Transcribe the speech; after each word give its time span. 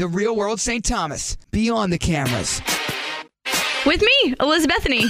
The 0.00 0.08
Real 0.08 0.34
World 0.34 0.58
St. 0.58 0.82
Thomas, 0.82 1.36
beyond 1.50 1.92
the 1.92 1.98
cameras. 1.98 2.62
With 3.84 4.00
me, 4.00 4.34
Elizabethany. 4.40 5.04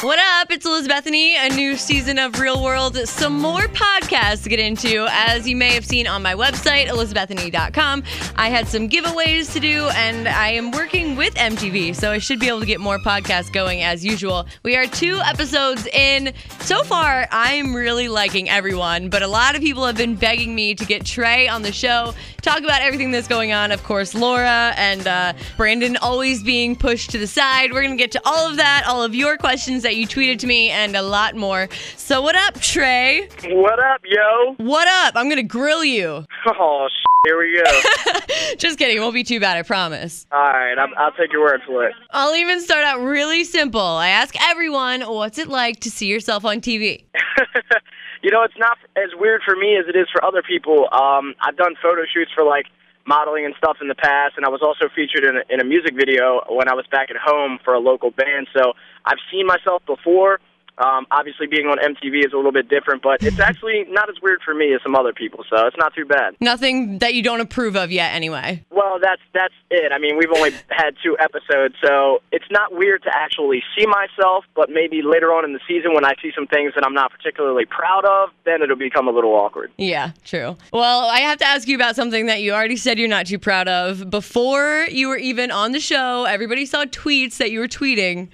What 0.00 0.20
up? 0.20 0.52
It's 0.52 0.64
Elizabethany, 0.64 1.34
a 1.34 1.48
new 1.48 1.76
season 1.76 2.20
of 2.20 2.38
Real 2.38 2.62
World. 2.62 2.96
Some 3.08 3.40
more 3.40 3.62
podcasts 3.62 4.44
to 4.44 4.48
get 4.48 4.60
into. 4.60 5.08
As 5.10 5.48
you 5.48 5.56
may 5.56 5.74
have 5.74 5.84
seen 5.84 6.06
on 6.06 6.22
my 6.22 6.34
website, 6.34 6.86
elizabethany.com, 6.86 8.04
I 8.36 8.48
had 8.48 8.68
some 8.68 8.88
giveaways 8.88 9.52
to 9.54 9.58
do, 9.58 9.88
and 9.96 10.28
I 10.28 10.50
am 10.50 10.70
working 10.70 11.16
with 11.16 11.34
MTV, 11.34 11.96
so 11.96 12.12
I 12.12 12.18
should 12.18 12.38
be 12.38 12.46
able 12.46 12.60
to 12.60 12.66
get 12.66 12.78
more 12.78 12.98
podcasts 12.98 13.52
going 13.52 13.82
as 13.82 14.04
usual. 14.04 14.46
We 14.62 14.76
are 14.76 14.86
two 14.86 15.18
episodes 15.18 15.88
in. 15.88 16.32
So 16.60 16.84
far, 16.84 17.26
I'm 17.32 17.74
really 17.74 18.06
liking 18.06 18.48
everyone, 18.48 19.08
but 19.08 19.22
a 19.22 19.28
lot 19.28 19.56
of 19.56 19.62
people 19.62 19.84
have 19.84 19.96
been 19.96 20.14
begging 20.14 20.54
me 20.54 20.76
to 20.76 20.84
get 20.84 21.04
Trey 21.04 21.48
on 21.48 21.62
the 21.62 21.72
show, 21.72 22.14
talk 22.40 22.60
about 22.60 22.82
everything 22.82 23.10
that's 23.10 23.26
going 23.26 23.52
on. 23.52 23.72
Of 23.72 23.82
course, 23.82 24.14
Laura 24.14 24.74
and 24.76 25.08
uh, 25.08 25.32
Brandon 25.56 25.96
always 25.96 26.44
being 26.44 26.76
pushed 26.76 27.10
to 27.10 27.18
the 27.18 27.26
side. 27.26 27.72
We're 27.72 27.82
going 27.82 27.98
to 27.98 28.00
get 28.00 28.12
to 28.12 28.20
all 28.24 28.48
of 28.48 28.58
that, 28.58 28.84
all 28.86 29.02
of 29.02 29.12
your 29.12 29.36
questions 29.36 29.87
that 29.88 29.96
you 29.96 30.06
tweeted 30.06 30.38
to 30.38 30.46
me, 30.46 30.68
and 30.68 30.94
a 30.94 31.02
lot 31.02 31.34
more. 31.34 31.66
So, 31.96 32.20
what 32.20 32.36
up, 32.36 32.60
Trey? 32.60 33.26
What 33.44 33.82
up, 33.82 34.02
yo? 34.04 34.54
What 34.58 34.86
up? 34.86 35.16
I'm 35.16 35.26
going 35.26 35.36
to 35.36 35.42
grill 35.42 35.84
you. 35.84 36.26
Oh, 36.60 36.88
here 37.24 37.38
we 37.38 37.62
go. 37.62 38.14
Just 38.58 38.78
kidding. 38.78 38.96
It 38.96 39.00
won't 39.00 39.14
be 39.14 39.24
too 39.24 39.40
bad, 39.40 39.56
I 39.56 39.62
promise. 39.62 40.26
All 40.30 40.40
right, 40.40 40.76
I'll 40.96 41.12
take 41.12 41.32
your 41.32 41.42
word 41.42 41.60
for 41.66 41.84
it. 41.84 41.94
I'll 42.10 42.34
even 42.34 42.60
start 42.60 42.84
out 42.84 43.00
really 43.00 43.44
simple. 43.44 43.80
I 43.80 44.08
ask 44.08 44.34
everyone, 44.40 45.02
what's 45.02 45.38
it 45.38 45.48
like 45.48 45.80
to 45.80 45.90
see 45.90 46.06
yourself 46.06 46.44
on 46.44 46.60
TV? 46.60 47.02
you 48.22 48.30
know, 48.30 48.42
it's 48.42 48.56
not 48.56 48.78
as 48.96 49.10
weird 49.18 49.42
for 49.44 49.56
me 49.56 49.76
as 49.76 49.86
it 49.88 49.96
is 49.96 50.06
for 50.12 50.24
other 50.24 50.42
people. 50.42 50.88
Um, 50.92 51.34
I've 51.40 51.56
done 51.56 51.74
photo 51.82 52.02
shoots 52.12 52.30
for 52.34 52.44
like 52.44 52.66
modeling 53.08 53.46
and 53.46 53.54
stuff 53.56 53.78
in 53.80 53.88
the 53.88 53.94
past, 53.94 54.36
and 54.36 54.44
I 54.44 54.50
was 54.50 54.60
also 54.60 54.92
featured 54.94 55.24
in 55.24 55.36
a, 55.40 55.42
in 55.48 55.60
a 55.60 55.64
music 55.64 55.96
video 55.96 56.44
when 56.48 56.68
I 56.68 56.74
was 56.74 56.84
back 56.92 57.10
at 57.10 57.16
home 57.16 57.58
for 57.64 57.72
a 57.72 57.80
local 57.80 58.10
band. 58.10 58.46
So 58.54 58.74
I've 59.04 59.18
seen 59.32 59.46
myself 59.46 59.82
before. 59.86 60.40
Um, 60.78 61.06
obviously, 61.10 61.46
being 61.46 61.66
on 61.66 61.78
MTV 61.78 62.26
is 62.26 62.32
a 62.32 62.36
little 62.36 62.52
bit 62.52 62.68
different, 62.68 63.02
but 63.02 63.22
it's 63.22 63.40
actually 63.40 63.84
not 63.88 64.08
as 64.08 64.16
weird 64.22 64.40
for 64.44 64.54
me 64.54 64.72
as 64.74 64.82
some 64.82 64.94
other 64.94 65.12
people, 65.12 65.44
so 65.50 65.66
it's 65.66 65.76
not 65.76 65.94
too 65.94 66.04
bad. 66.04 66.36
Nothing 66.40 66.98
that 66.98 67.14
you 67.14 67.22
don't 67.22 67.40
approve 67.40 67.76
of 67.76 67.90
yet, 67.90 68.14
anyway. 68.14 68.64
Well, 68.70 68.98
that's 69.00 69.20
that's 69.34 69.54
it. 69.70 69.92
I 69.92 69.98
mean, 69.98 70.16
we've 70.16 70.30
only 70.34 70.52
had 70.70 70.94
two 71.02 71.16
episodes, 71.18 71.74
so 71.84 72.22
it's 72.30 72.48
not 72.50 72.72
weird 72.72 73.02
to 73.02 73.10
actually 73.12 73.62
see 73.76 73.86
myself. 73.86 74.44
But 74.54 74.70
maybe 74.70 75.02
later 75.02 75.32
on 75.32 75.44
in 75.44 75.52
the 75.52 75.60
season, 75.66 75.94
when 75.94 76.04
I 76.04 76.14
see 76.22 76.30
some 76.34 76.46
things 76.46 76.72
that 76.74 76.84
I'm 76.84 76.94
not 76.94 77.10
particularly 77.10 77.64
proud 77.64 78.04
of, 78.04 78.30
then 78.44 78.62
it'll 78.62 78.76
become 78.76 79.08
a 79.08 79.12
little 79.12 79.34
awkward. 79.34 79.72
Yeah, 79.76 80.12
true. 80.24 80.56
Well, 80.72 81.06
I 81.06 81.20
have 81.20 81.38
to 81.38 81.46
ask 81.46 81.66
you 81.66 81.76
about 81.76 81.96
something 81.96 82.26
that 82.26 82.40
you 82.40 82.52
already 82.52 82.76
said 82.76 82.98
you're 82.98 83.08
not 83.08 83.26
too 83.26 83.38
proud 83.38 83.68
of. 83.68 84.10
Before 84.10 84.86
you 84.90 85.08
were 85.08 85.18
even 85.18 85.50
on 85.50 85.72
the 85.72 85.80
show, 85.80 86.24
everybody 86.24 86.66
saw 86.66 86.84
tweets 86.84 87.38
that 87.38 87.50
you 87.50 87.58
were 87.58 87.68
tweeting. 87.68 88.28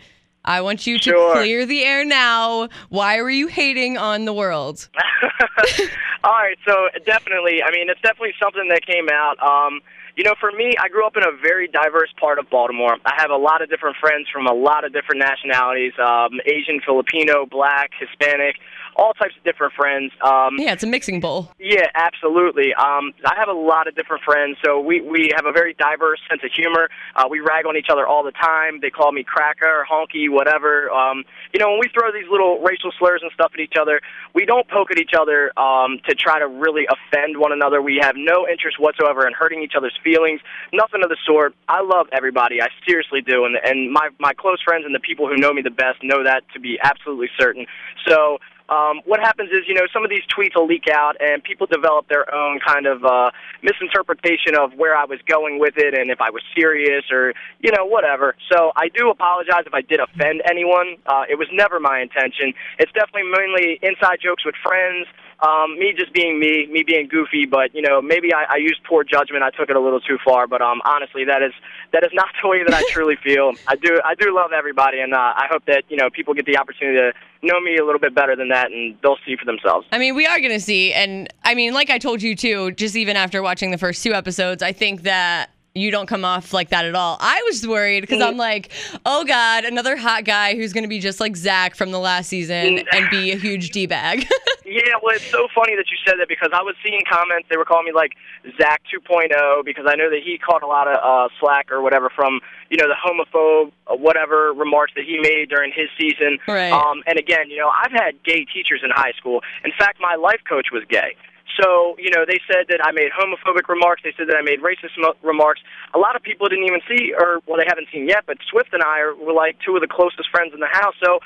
I 0.44 0.60
want 0.60 0.86
you 0.86 0.98
to 0.98 1.10
Sure. 1.10 1.32
clear 1.34 1.64
the 1.66 1.84
air 1.84 2.04
now. 2.04 2.68
Why 2.90 3.20
were 3.22 3.30
you 3.30 3.46
hating 3.46 3.96
on 3.96 4.24
the 4.24 4.32
world? 4.32 4.88
All 6.24 6.32
right, 6.32 6.58
so 6.66 6.88
definitely, 7.06 7.62
I 7.62 7.70
mean, 7.70 7.88
it's 7.88 8.00
definitely 8.00 8.34
something 8.42 8.68
that 8.68 8.86
came 8.86 9.08
out. 9.10 9.38
Um, 9.42 9.80
you 10.16 10.24
know, 10.24 10.34
for 10.38 10.52
me, 10.52 10.74
I 10.78 10.88
grew 10.88 11.06
up 11.06 11.16
in 11.16 11.24
a 11.24 11.32
very 11.42 11.68
diverse 11.68 12.12
part 12.20 12.38
of 12.38 12.48
Baltimore. 12.50 12.96
I 13.04 13.14
have 13.16 13.30
a 13.30 13.36
lot 13.36 13.62
of 13.62 13.68
different 13.68 13.96
friends 14.00 14.28
from 14.32 14.46
a 14.46 14.54
lot 14.54 14.84
of 14.84 14.92
different 14.92 15.18
nationalities 15.18 15.92
um, 15.98 16.40
Asian, 16.46 16.80
Filipino, 16.84 17.46
black, 17.46 17.90
Hispanic, 17.98 18.56
all 18.96 19.12
types 19.14 19.34
of 19.36 19.44
different 19.44 19.72
friends. 19.72 20.12
Um, 20.22 20.56
Yeah, 20.58 20.72
it's 20.72 20.84
a 20.84 20.86
mixing 20.86 21.20
bowl. 21.20 21.50
Yeah, 21.58 21.86
absolutely. 21.94 22.74
Um, 22.74 23.12
I 23.24 23.34
have 23.36 23.48
a 23.48 23.58
lot 23.58 23.88
of 23.88 23.96
different 23.96 24.22
friends, 24.22 24.56
so 24.64 24.80
we 24.80 25.00
we 25.00 25.30
have 25.34 25.46
a 25.46 25.52
very 25.52 25.74
diverse 25.74 26.20
sense 26.28 26.42
of 26.44 26.50
humor. 26.52 26.88
Uh, 27.16 27.24
we 27.28 27.40
rag 27.40 27.66
on 27.66 27.76
each 27.76 27.88
other 27.90 28.06
all 28.06 28.22
the 28.22 28.32
time. 28.32 28.80
They 28.80 28.90
call 28.90 29.12
me 29.12 29.24
cracker, 29.24 29.86
honky, 29.90 30.30
whatever. 30.30 30.90
Um, 30.90 31.24
you 31.52 31.60
know, 31.60 31.70
when 31.70 31.80
we 31.80 31.90
throw 31.92 32.12
these 32.12 32.28
little 32.30 32.60
racial 32.60 32.92
slurs 32.98 33.20
and 33.22 33.32
stuff 33.32 33.50
at 33.54 33.60
each 33.60 33.74
other, 33.80 34.00
we 34.34 34.44
don't 34.44 34.68
poke 34.68 34.90
at 34.90 34.98
each 34.98 35.14
other 35.18 35.56
um, 35.58 35.98
to 36.08 36.14
try 36.14 36.38
to 36.38 36.46
really 36.46 36.86
offend 36.86 37.38
one 37.38 37.52
another. 37.52 37.82
We 37.82 37.98
have 38.00 38.14
no 38.16 38.46
interest 38.48 38.78
whatsoever 38.78 39.26
in 39.26 39.32
hurting 39.32 39.62
each 39.62 39.74
other's 39.76 39.96
feelings. 40.04 40.40
Nothing 40.72 41.02
of 41.02 41.08
the 41.08 41.16
sort. 41.26 41.54
I 41.66 41.82
love 41.82 42.06
everybody. 42.12 42.60
I 42.60 42.68
seriously 42.86 43.22
do, 43.22 43.44
and 43.44 43.56
and 43.64 43.90
my 43.90 44.10
my 44.20 44.34
close 44.34 44.60
friends 44.62 44.84
and 44.84 44.94
the 44.94 45.00
people 45.00 45.26
who 45.26 45.36
know 45.36 45.52
me 45.52 45.62
the 45.62 45.70
best 45.70 45.98
know 46.02 46.22
that 46.22 46.44
to 46.52 46.60
be 46.60 46.78
absolutely 46.82 47.30
certain. 47.38 47.66
So 48.06 48.38
um, 48.68 49.02
what 49.04 49.20
happens 49.20 49.50
is, 49.50 49.68
you 49.68 49.74
know, 49.74 49.84
some 49.92 50.04
of 50.04 50.10
these 50.10 50.24
tweets 50.32 50.56
will 50.56 50.66
leak 50.66 50.88
out, 50.88 51.16
and 51.20 51.42
people 51.44 51.66
develop 51.66 52.08
their 52.08 52.24
own 52.34 52.60
kind 52.66 52.86
of 52.86 53.04
uh, 53.04 53.30
misinterpretation 53.62 54.56
of 54.56 54.72
where 54.74 54.96
I 54.96 55.04
was 55.04 55.20
going 55.28 55.58
with 55.58 55.74
it, 55.76 55.92
and 55.92 56.10
if 56.10 56.20
I 56.20 56.30
was 56.30 56.42
serious 56.56 57.04
or, 57.12 57.34
you 57.60 57.70
know, 57.72 57.84
whatever. 57.84 58.34
So 58.50 58.72
I 58.74 58.88
do 58.88 59.10
apologize 59.10 59.64
if 59.66 59.74
I 59.74 59.82
did 59.82 60.00
offend 60.00 60.42
anyone. 60.48 60.96
Uh, 61.06 61.24
it 61.28 61.36
was 61.36 61.48
never 61.52 61.78
my 61.78 62.00
intention. 62.00 62.54
It's 62.78 62.92
definitely 62.92 63.30
mainly 63.30 63.78
inside 63.82 64.18
jokes 64.22 64.44
with 64.46 64.54
friends. 64.62 65.06
Um, 65.40 65.78
me 65.78 65.92
just 65.96 66.12
being 66.12 66.38
me, 66.38 66.66
me 66.70 66.82
being 66.82 67.08
goofy, 67.08 67.46
but 67.46 67.74
you 67.74 67.82
know, 67.82 68.00
maybe 68.00 68.32
I, 68.32 68.54
I 68.54 68.56
used 68.56 68.82
poor 68.84 69.04
judgment. 69.04 69.42
I 69.42 69.50
took 69.50 69.68
it 69.68 69.76
a 69.76 69.80
little 69.80 70.00
too 70.00 70.18
far, 70.24 70.46
but 70.46 70.62
um, 70.62 70.80
honestly, 70.84 71.24
that 71.24 71.42
is 71.42 71.52
that 71.92 72.04
is 72.04 72.10
not 72.12 72.28
the 72.42 72.48
way 72.48 72.62
that 72.64 72.74
I 72.74 72.82
truly 72.90 73.16
feel. 73.22 73.52
I 73.66 73.76
do 73.76 74.00
I 74.04 74.14
do 74.14 74.34
love 74.34 74.52
everybody, 74.52 75.00
and 75.00 75.14
uh, 75.14 75.18
I 75.18 75.46
hope 75.50 75.64
that 75.66 75.84
you 75.88 75.96
know 75.96 76.10
people 76.10 76.34
get 76.34 76.46
the 76.46 76.58
opportunity 76.58 76.98
to 76.98 77.12
know 77.46 77.60
me 77.60 77.76
a 77.76 77.84
little 77.84 78.00
bit 78.00 78.14
better 78.14 78.36
than 78.36 78.48
that, 78.48 78.70
and 78.70 78.96
they'll 79.02 79.18
see 79.26 79.36
for 79.36 79.44
themselves. 79.44 79.86
I 79.92 79.98
mean, 79.98 80.14
we 80.14 80.26
are 80.26 80.38
going 80.38 80.52
to 80.52 80.60
see. 80.60 80.92
And 80.92 81.32
I 81.42 81.54
mean, 81.54 81.74
like 81.74 81.90
I 81.90 81.98
told 81.98 82.22
you 82.22 82.34
too, 82.34 82.72
just 82.72 82.96
even 82.96 83.16
after 83.16 83.42
watching 83.42 83.70
the 83.70 83.78
first 83.78 84.02
two 84.02 84.14
episodes, 84.14 84.62
I 84.62 84.72
think 84.72 85.02
that 85.02 85.50
you 85.76 85.90
don't 85.90 86.06
come 86.06 86.24
off 86.24 86.52
like 86.52 86.68
that 86.68 86.84
at 86.84 86.94
all. 86.94 87.16
I 87.18 87.42
was 87.46 87.66
worried 87.66 88.02
because 88.02 88.22
I'm 88.22 88.36
like, 88.36 88.70
oh 89.04 89.24
God, 89.24 89.64
another 89.64 89.96
hot 89.96 90.24
guy 90.24 90.54
who's 90.54 90.72
going 90.72 90.84
to 90.84 90.88
be 90.88 91.00
just 91.00 91.18
like 91.18 91.36
Zach 91.36 91.74
from 91.74 91.90
the 91.90 91.98
last 91.98 92.28
season 92.28 92.86
and 92.92 93.10
be 93.10 93.32
a 93.32 93.36
huge 93.36 93.70
D 93.70 93.86
bag. 93.86 94.26
Yeah, 94.66 94.94
well, 95.02 95.14
it's 95.14 95.30
so 95.30 95.46
funny 95.54 95.76
that 95.76 95.84
you 95.90 95.98
said 96.06 96.14
that 96.18 96.26
because 96.26 96.48
I 96.54 96.62
was 96.62 96.74
seeing 96.82 97.02
comments. 97.08 97.46
They 97.50 97.58
were 97.58 97.66
calling 97.66 97.84
me 97.84 97.92
like 97.92 98.12
Zach 98.58 98.80
2.0 98.88 99.62
because 99.62 99.84
I 99.86 99.94
know 99.94 100.08
that 100.08 100.20
he 100.24 100.38
caught 100.38 100.62
a 100.62 100.66
lot 100.66 100.88
of 100.88 100.96
uh, 101.04 101.28
slack 101.38 101.70
or 101.70 101.82
whatever 101.82 102.08
from 102.08 102.40
you 102.70 102.78
know 102.78 102.88
the 102.88 102.96
homophobe 102.96 103.72
uh, 103.86 103.94
whatever 103.94 104.54
remarks 104.54 104.94
that 104.96 105.04
he 105.04 105.18
made 105.20 105.50
during 105.50 105.70
his 105.70 105.90
season. 106.00 106.38
Right. 106.48 106.72
Um, 106.72 107.02
and 107.06 107.18
again, 107.18 107.50
you 107.50 107.58
know, 107.58 107.68
I've 107.68 107.92
had 107.92 108.22
gay 108.24 108.46
teachers 108.46 108.80
in 108.82 108.90
high 108.90 109.12
school. 109.18 109.42
In 109.64 109.70
fact, 109.78 109.98
my 110.00 110.14
life 110.14 110.40
coach 110.48 110.68
was 110.72 110.82
gay. 110.88 111.14
So, 111.60 111.96
you 111.98 112.10
know, 112.10 112.24
they 112.26 112.40
said 112.50 112.66
that 112.68 112.80
I 112.84 112.90
made 112.92 113.10
homophobic 113.12 113.68
remarks. 113.68 114.02
They 114.02 114.12
said 114.16 114.28
that 114.28 114.36
I 114.36 114.42
made 114.42 114.60
racist 114.60 114.98
mo- 114.98 115.14
remarks. 115.22 115.60
A 115.94 115.98
lot 115.98 116.16
of 116.16 116.22
people 116.22 116.48
didn't 116.48 116.64
even 116.64 116.80
see, 116.88 117.14
or, 117.14 117.40
well, 117.46 117.58
they 117.58 117.66
haven't 117.68 117.88
seen 117.92 118.08
yet, 118.08 118.24
but 118.26 118.38
Swift 118.50 118.72
and 118.72 118.82
I 118.82 119.00
are, 119.00 119.14
were 119.14 119.32
like 119.32 119.56
two 119.64 119.74
of 119.76 119.80
the 119.80 119.86
closest 119.86 120.30
friends 120.30 120.52
in 120.52 120.60
the 120.60 120.70
house. 120.70 120.94
So, 121.02 121.20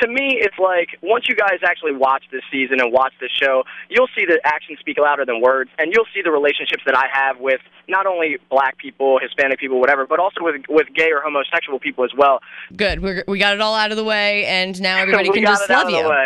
to 0.00 0.08
me, 0.08 0.38
it's 0.40 0.58
like 0.58 0.98
once 1.02 1.24
you 1.28 1.34
guys 1.34 1.60
actually 1.62 1.92
watch 1.92 2.24
this 2.30 2.42
season 2.50 2.80
and 2.80 2.92
watch 2.92 3.12
this 3.20 3.30
show, 3.30 3.64
you'll 3.88 4.08
see 4.16 4.24
that 4.26 4.40
actions 4.44 4.78
speak 4.80 4.98
louder 4.98 5.24
than 5.24 5.40
words, 5.40 5.70
and 5.78 5.92
you'll 5.92 6.08
see 6.14 6.22
the 6.22 6.30
relationships 6.30 6.82
that 6.86 6.96
I 6.96 7.06
have 7.12 7.38
with 7.38 7.60
not 7.88 8.06
only 8.06 8.38
black 8.50 8.78
people, 8.78 9.18
Hispanic 9.20 9.58
people, 9.58 9.80
whatever, 9.80 10.06
but 10.06 10.18
also 10.18 10.40
with 10.40 10.62
with 10.68 10.86
gay 10.94 11.10
or 11.12 11.20
homosexual 11.20 11.78
people 11.78 12.04
as 12.04 12.12
well. 12.16 12.40
Good. 12.76 13.02
We're, 13.02 13.24
we 13.26 13.38
got 13.38 13.54
it 13.54 13.60
all 13.60 13.74
out 13.74 13.90
of 13.90 13.96
the 13.96 14.04
way, 14.04 14.46
and 14.46 14.80
now 14.80 14.96
everybody 15.02 15.30
can 15.30 15.44
just 15.44 15.68
love 15.68 15.90
you. 15.90 16.02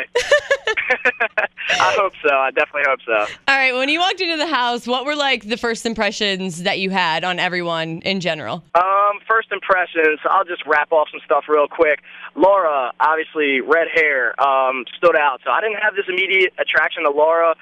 I 1.69 1.95
hope 1.99 2.13
so. 2.23 2.35
I 2.35 2.51
definitely 2.51 2.83
hope 2.87 3.01
so. 3.05 3.35
All 3.49 3.57
right. 3.57 3.75
When 3.75 3.89
you 3.89 4.01
walked 4.01 4.21
into 4.21 4.37
the 4.37 4.47
house, 4.47 4.87
what 4.87 5.05
were 5.05 5.17
like 5.17 5.49
the 5.49 5.57
first 5.57 5.85
impressions 5.87 6.63
that 6.63 6.79
you 6.79 6.91
had 6.91 7.25
on 7.25 7.39
everyone 7.39 8.01
in 8.01 8.21
general? 8.21 8.63
Um, 8.75 9.19
first 9.29 9.51
impressions. 9.53 10.21
I'll 10.25 10.45
just 10.45 10.65
wrap 10.67 10.93
off 10.93 11.09
some 11.11 11.21
stuff 11.25 11.45
real 11.49 11.69
quick. 11.69 12.01
Laura, 12.35 12.93
obviously, 13.01 13.56
red 13.61 13.89
hair, 13.95 14.39
um, 14.41 14.85
stood 14.97 15.17
out. 15.17 15.41
So 15.45 15.51
I 15.51 15.61
didn't 15.61 15.79
have 15.83 15.95
this 15.95 16.07
immediate 16.09 16.53
attraction 16.59 17.05
to 17.05 17.11
Laura 17.11 17.55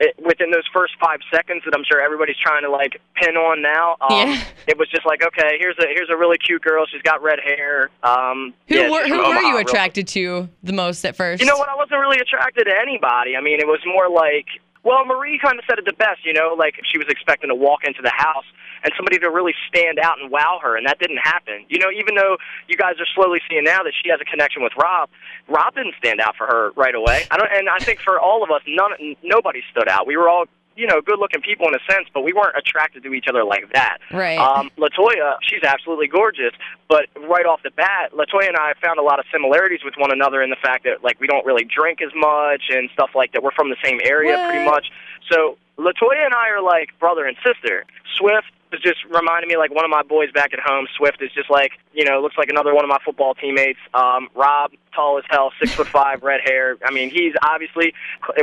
it, 0.00 0.16
within 0.24 0.50
those 0.50 0.64
first 0.72 0.94
five 1.00 1.20
seconds 1.32 1.62
that 1.64 1.74
I'm 1.76 1.84
sure 1.84 2.00
everybody's 2.00 2.36
trying 2.42 2.62
to 2.62 2.70
like 2.70 3.00
pin 3.14 3.36
on 3.36 3.62
now. 3.62 3.96
Um, 4.00 4.28
Yeah. 4.30 4.44
It 4.66 4.78
was 4.78 4.88
just 4.90 5.04
like, 5.06 5.22
okay, 5.24 5.58
here's 5.58 5.76
a 5.78 5.86
here's 5.88 6.08
a 6.10 6.16
really 6.16 6.38
cute 6.38 6.62
girl. 6.62 6.86
She's 6.90 7.02
got 7.02 7.22
red 7.22 7.38
hair. 7.44 7.90
Um, 8.02 8.54
Who 8.68 8.74
yeah, 8.76 8.90
were 8.90 9.06
who 9.06 9.18
were 9.18 9.24
Omaha, 9.24 9.48
you 9.48 9.58
attracted 9.58 10.06
to 10.08 10.48
the 10.62 10.72
most 10.72 11.04
at 11.04 11.16
first? 11.16 11.40
you 11.40 11.46
know 11.46 11.56
what? 11.56 11.68
I 11.68 11.74
wasn't 11.74 12.00
really 12.00 12.18
attracted 12.18 12.64
to 12.64 12.74
anybody. 12.80 13.36
I 13.36 13.40
mean, 13.40 13.60
it 13.60 13.66
was 13.66 13.80
more 13.86 14.08
like, 14.08 14.46
well, 14.84 15.04
Marie 15.04 15.38
kind 15.38 15.58
of 15.58 15.64
said 15.68 15.78
it 15.78 15.84
the 15.84 15.92
best, 15.92 16.24
you 16.24 16.32
know, 16.32 16.54
like 16.58 16.74
she 16.90 16.98
was 16.98 17.06
expecting 17.08 17.48
to 17.48 17.54
walk 17.54 17.84
into 17.84 18.02
the 18.02 18.10
house 18.14 18.44
and 18.82 18.92
somebody 18.96 19.18
to 19.18 19.30
really 19.30 19.54
stand 19.68 19.98
out 19.98 20.18
and 20.20 20.30
wow 20.30 20.58
her, 20.62 20.76
and 20.76 20.86
that 20.86 20.98
didn't 20.98 21.18
happen. 21.18 21.64
You 21.68 21.78
know, 21.78 21.90
even 21.90 22.16
though 22.16 22.36
you 22.66 22.76
guys 22.76 22.94
are 22.98 23.06
slowly 23.14 23.40
seeing 23.48 23.64
now 23.64 23.82
that 23.84 23.92
she 24.02 24.10
has 24.10 24.20
a 24.20 24.24
connection 24.24 24.62
with 24.62 24.72
Rob, 24.76 25.08
Rob 25.48 25.74
didn't 25.74 25.94
stand 25.98 26.20
out 26.20 26.34
for 26.36 26.46
her 26.46 26.72
right 26.74 26.94
away. 26.94 27.24
I 27.30 27.36
don't, 27.36 27.48
and 27.52 27.68
I 27.68 27.78
think 27.78 28.00
for 28.00 28.18
all 28.18 28.42
of 28.42 28.50
us, 28.50 28.62
none, 28.66 29.14
nobody 29.22 29.62
stood 29.70 29.88
out. 29.88 30.06
We 30.06 30.16
were 30.16 30.28
all. 30.28 30.46
You 30.74 30.86
know, 30.86 31.00
good-looking 31.00 31.42
people 31.42 31.68
in 31.68 31.74
a 31.74 31.92
sense, 31.92 32.08
but 32.14 32.22
we 32.22 32.32
weren't 32.32 32.56
attracted 32.56 33.02
to 33.02 33.12
each 33.12 33.26
other 33.28 33.44
like 33.44 33.72
that. 33.72 33.98
Right. 34.10 34.38
Um, 34.38 34.70
Latoya, 34.78 35.36
she's 35.42 35.62
absolutely 35.62 36.08
gorgeous, 36.08 36.52
but 36.88 37.06
right 37.28 37.44
off 37.44 37.62
the 37.62 37.70
bat, 37.70 38.12
Latoya 38.12 38.48
and 38.48 38.56
I 38.56 38.72
found 38.82 38.98
a 38.98 39.02
lot 39.02 39.18
of 39.18 39.26
similarities 39.30 39.80
with 39.84 39.94
one 39.98 40.12
another 40.12 40.42
in 40.42 40.50
the 40.50 40.56
fact 40.56 40.84
that 40.84 41.04
like 41.04 41.20
we 41.20 41.26
don't 41.26 41.44
really 41.44 41.64
drink 41.64 42.00
as 42.00 42.10
much 42.14 42.62
and 42.70 42.88
stuff 42.92 43.10
like 43.14 43.32
that. 43.32 43.42
We're 43.42 43.52
from 43.52 43.70
the 43.70 43.76
same 43.84 44.00
area 44.02 44.36
pretty 44.48 44.64
much. 44.64 44.90
So 45.30 45.58
Latoya 45.78 46.24
and 46.24 46.34
I 46.34 46.48
are 46.50 46.62
like 46.62 46.98
brother 46.98 47.26
and 47.26 47.36
sister. 47.44 47.84
Swift, 48.14 48.48
was 48.72 48.80
just 48.80 49.04
reminding 49.04 49.48
me 49.48 49.56
like 49.56 49.72
one 49.72 49.84
of 49.84 49.90
my 49.90 50.02
boys 50.02 50.32
back 50.32 50.52
at 50.52 50.60
home. 50.60 50.86
Swift 50.96 51.22
is 51.22 51.30
just 51.32 51.50
like 51.50 51.72
you 51.92 52.04
know 52.04 52.20
looks 52.20 52.36
like 52.38 52.48
another 52.48 52.74
one 52.74 52.84
of 52.84 52.88
my 52.88 52.98
football 53.04 53.34
teammates. 53.34 53.78
Um, 53.94 54.28
Rob, 54.34 54.72
tall 54.94 55.18
as 55.18 55.24
hell, 55.30 55.52
six 55.60 55.72
foot 55.74 55.86
five, 55.88 56.22
red 56.22 56.40
hair. 56.44 56.76
I 56.84 56.90
mean, 56.90 57.10
he's 57.10 57.34
obviously 57.42 57.92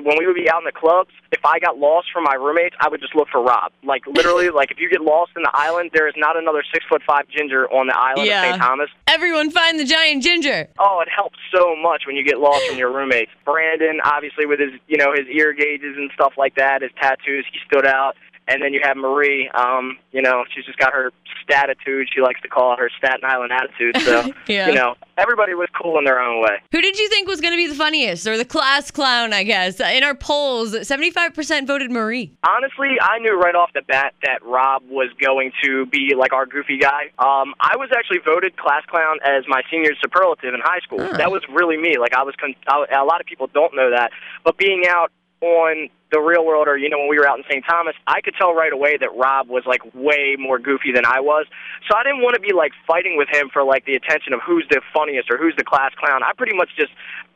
when 0.03 0.17
we 0.17 0.25
would 0.27 0.35
be 0.35 0.49
out 0.49 0.59
in 0.59 0.65
the 0.65 0.71
clubs. 0.71 1.11
If 1.31 1.45
I 1.45 1.59
got 1.59 1.77
lost 1.77 2.07
from 2.13 2.23
my 2.23 2.35
roommates, 2.35 2.75
I 2.79 2.89
would 2.89 3.01
just 3.01 3.15
look 3.15 3.27
for 3.29 3.41
Rob. 3.41 3.71
Like 3.83 4.05
literally, 4.07 4.49
like 4.53 4.71
if 4.71 4.79
you 4.79 4.89
get 4.89 5.01
lost 5.01 5.31
in 5.35 5.43
the 5.43 5.51
island, 5.53 5.91
there 5.93 6.07
is 6.07 6.13
not 6.17 6.37
another 6.37 6.63
six 6.73 6.85
foot 6.87 7.01
five 7.05 7.27
ginger 7.29 7.67
on 7.71 7.87
the 7.87 7.97
island 7.97 8.27
Yeah. 8.27 8.43
of 8.43 8.49
St. 8.53 8.61
Thomas. 8.61 8.89
Everyone 9.07 9.49
find 9.51 9.79
the 9.79 9.85
giant 9.85 10.23
ginger. 10.23 10.67
Oh, 10.77 11.01
it 11.01 11.09
helps 11.13 11.37
so 11.53 11.75
much 11.75 12.03
when 12.05 12.15
you 12.15 12.23
get 12.23 12.39
lost 12.39 12.65
from 12.67 12.77
your 12.77 12.91
roommates. 12.93 13.31
Brandon, 13.45 13.99
obviously, 14.03 14.45
with 14.45 14.59
his 14.59 14.71
you 14.87 14.97
know 14.97 15.11
his 15.13 15.27
ear 15.27 15.53
gauges 15.53 15.95
and 15.97 16.11
stuff 16.13 16.33
like 16.37 16.55
that, 16.55 16.81
his 16.81 16.91
tattoos, 17.01 17.45
he 17.51 17.59
stood 17.65 17.85
out. 17.85 18.15
And 18.49 18.63
then 18.63 18.73
you 18.73 18.79
have 18.83 18.97
Marie. 18.97 19.47
Um, 19.53 19.97
you 20.11 20.21
know, 20.23 20.43
she's 20.53 20.65
just 20.65 20.79
got 20.79 20.91
her 20.91 21.11
statitude. 21.43 22.07
She 22.13 22.19
likes 22.21 22.41
to 22.41 22.47
call 22.47 22.73
it 22.73 22.79
her 22.79 22.89
Staten 22.97 23.21
Island 23.23 23.51
attitude. 23.51 23.97
So, 24.01 24.31
Yeah. 24.47 24.67
you 24.69 24.73
know, 24.73 24.95
everybody 25.17 25.53
was 25.53 25.67
cool 25.79 25.99
in 25.99 26.03
their 26.05 26.19
own 26.19 26.41
way. 26.41 26.57
Who 26.71 26.81
did 26.81 26.97
you 26.97 27.07
think 27.09 27.27
was 27.27 27.41
going 27.41 27.53
to 27.53 27.57
be 27.57 27.67
the 27.67 27.75
funniest 27.75 28.25
or 28.25 28.37
the 28.37 28.45
class 28.45 28.89
clown, 28.89 29.33
I 29.33 29.43
guess? 29.43 29.79
In 29.79 30.03
our 30.03 30.15
polls, 30.15 30.73
75% 30.73 31.67
voted 31.67 31.91
Marie. 31.91 32.33
Honestly, 32.47 32.97
I 33.01 33.19
knew 33.19 33.39
right 33.39 33.53
off 33.55 33.69
the 33.73 33.83
bat 33.83 34.13
that 34.23 34.43
Rob 34.43 34.81
was 34.89 35.09
going 35.21 35.51
to 35.63 35.85
be 35.85 36.15
like 36.17 36.33
our 36.33 36.47
goofy 36.47 36.77
guy. 36.79 37.11
Um, 37.19 37.53
I 37.59 37.75
was 37.77 37.89
actually 37.95 38.19
voted 38.25 38.57
class 38.57 38.83
clown 38.87 39.17
as 39.23 39.43
my 39.47 39.61
senior 39.69 39.91
superlative 40.01 40.55
in 40.55 40.61
high 40.63 40.79
school. 40.79 40.97
That 40.99 41.31
was 41.31 41.43
really 41.53 41.77
me. 41.77 41.97
Like 41.99 42.13
I 42.15 42.23
was, 42.23 42.33
con- 42.39 42.55
I, 42.67 42.85
a 42.99 43.05
lot 43.05 43.21
of 43.21 43.27
people 43.27 43.47
don't 43.53 43.75
know 43.75 43.91
that, 43.91 44.09
but 44.43 44.57
being 44.57 44.85
out 44.87 45.11
on 45.41 45.89
the 46.11 46.19
real 46.19 46.45
world, 46.45 46.67
or 46.67 46.77
you 46.77 46.89
know, 46.89 46.97
when 46.97 47.09
we 47.09 47.17
were 47.17 47.27
out 47.27 47.37
in 47.37 47.43
St. 47.49 47.63
Thomas, 47.67 47.95
I 48.07 48.21
could 48.21 48.33
tell 48.37 48.53
right 48.53 48.73
away 48.73 48.97
that 48.97 49.15
Rob 49.15 49.47
was 49.47 49.63
like 49.65 49.81
way 49.93 50.35
more 50.37 50.59
goofy 50.59 50.91
than 50.93 51.05
I 51.05 51.19
was. 51.19 51.45
So 51.89 51.95
I 51.95 52.03
didn't 52.03 52.21
want 52.21 52.35
to 52.35 52.41
be 52.41 52.53
like 52.53 52.71
fighting 52.87 53.15
with 53.17 53.29
him 53.29 53.49
for 53.51 53.63
like 53.63 53.85
the 53.85 53.95
attention 53.95 54.33
of 54.33 54.41
who's 54.45 54.65
the 54.69 54.81
funniest 54.93 55.29
or 55.29 55.37
who's 55.37 55.55
the 55.57 55.63
class 55.63 55.91
clown. 55.97 56.23
I 56.23 56.33
pretty 56.33 56.55
much 56.55 56.69
just 56.75 56.91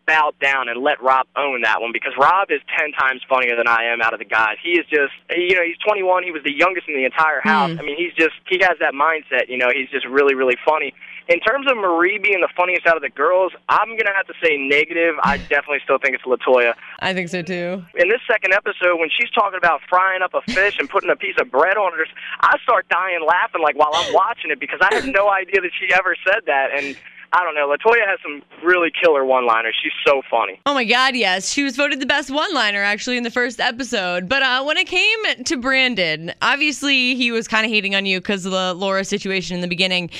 bowed 0.06 0.38
down 0.40 0.68
and 0.68 0.84
let 0.84 1.02
Rob 1.02 1.28
own 1.36 1.62
that 1.62 1.80
one 1.80 1.92
because 1.94 2.14
Rob 2.20 2.52
is 2.52 2.60
ten 2.78 2.92
times 2.92 3.22
funnier 3.30 3.56
than 3.56 3.68
I 3.68 3.86
am 3.86 4.02
out 4.02 4.14
of 4.14 4.20
the 4.20 4.26
guys. 4.26 4.58
He 4.62 4.72
is 4.72 4.86
just, 4.90 5.14
you 5.30 5.56
know, 5.56 5.64
he's 5.64 5.78
21. 5.86 6.24
He 6.24 6.32
was 6.32 6.44
the 6.44 6.52
youngest 6.52 6.88
in 6.88 6.96
the 6.96 7.06
entire 7.06 7.42
hmm. 7.42 7.50
house. 7.50 7.78
I 7.80 7.84
mean, 7.84 7.96
he's 7.98 8.14
just, 8.14 8.36
he 8.50 8.60
has 8.62 8.78
that 8.80 8.94
mindset. 8.94 9.50
You 9.50 9.58
know, 9.58 9.70
he's 9.74 9.90
just 9.90 10.06
really, 10.08 10.36
really 10.36 10.58
funny. 10.66 10.94
In 11.30 11.40
terms 11.40 11.68
of 11.72 11.78
Marie 11.78 12.20
being 12.20 12.42
the 12.42 12.50
funniest 12.58 12.86
out 12.86 12.98
of 12.98 13.02
the 13.02 13.10
girls, 13.10 13.54
I'm 13.70 13.96
gonna 13.96 14.14
have 14.14 14.28
to 14.28 14.34
say 14.44 14.58
negative. 14.58 15.16
I 15.24 15.38
definitely 15.50 15.80
still 15.84 15.98
think 15.98 16.16
it's 16.16 16.24
Latoya. 16.26 16.74
I 17.00 17.14
think 17.14 17.30
so 17.30 17.42
too. 17.42 17.84
In 17.96 18.10
this 18.10 18.20
second 18.30 18.54
episode, 18.54 18.63
when 18.66 19.10
she's 19.10 19.30
talking 19.32 19.58
about 19.58 19.82
frying 19.90 20.22
up 20.22 20.34
a 20.34 20.42
fish 20.52 20.78
and 20.80 20.90
putting 20.90 21.10
a 21.10 21.16
piece 21.16 21.36
of 21.40 21.52
bread 21.52 21.78
on 21.78 21.94
it, 22.00 22.08
I 22.42 22.58
start 22.64 22.88
dying 22.90 23.20
laughing 23.26 23.62
like 23.62 23.78
while 23.78 23.92
I'm 23.94 24.14
watching 24.14 24.52
it 24.52 24.60
because 24.60 24.80
I 24.82 24.94
had 24.94 25.06
no 25.06 25.30
idea 25.30 25.62
that 25.62 25.72
she 25.80 25.94
ever 25.94 26.16
said 26.26 26.44
that. 26.46 26.72
And 26.74 26.96
I 27.36 27.44
don't 27.44 27.56
know, 27.56 27.68
Latoya 27.68 28.08
has 28.08 28.20
some 28.22 28.44
really 28.64 28.92
killer 28.92 29.26
one-liners. 29.26 29.76
She's 29.82 29.92
so 30.06 30.22
funny. 30.30 30.62
Oh 30.68 30.76
my 30.76 30.86
God, 30.86 31.16
yes. 31.16 31.52
She 31.52 31.64
was 31.64 31.76
voted 31.76 32.00
the 32.00 32.06
best 32.06 32.30
one 32.30 32.54
liner 32.54 32.84
actually 32.84 33.18
in 33.18 33.24
the 33.24 33.32
first 33.32 33.60
episode. 33.60 34.30
But 34.30 34.44
uh, 34.44 34.64
when 34.64 34.78
it 34.78 34.86
came 34.86 35.44
to 35.44 35.58
Brandon, 35.58 36.32
obviously 36.44 37.16
he 37.16 37.32
was 37.32 37.48
kind 37.48 37.66
of 37.66 37.72
hating 37.72 37.96
on 37.96 38.06
you 38.06 38.20
because 38.20 38.46
of 38.46 38.52
the 38.52 38.76
Laura 38.76 39.04
situation 39.04 39.56
in 39.56 39.62
the 39.62 39.68
beginning. 39.68 40.12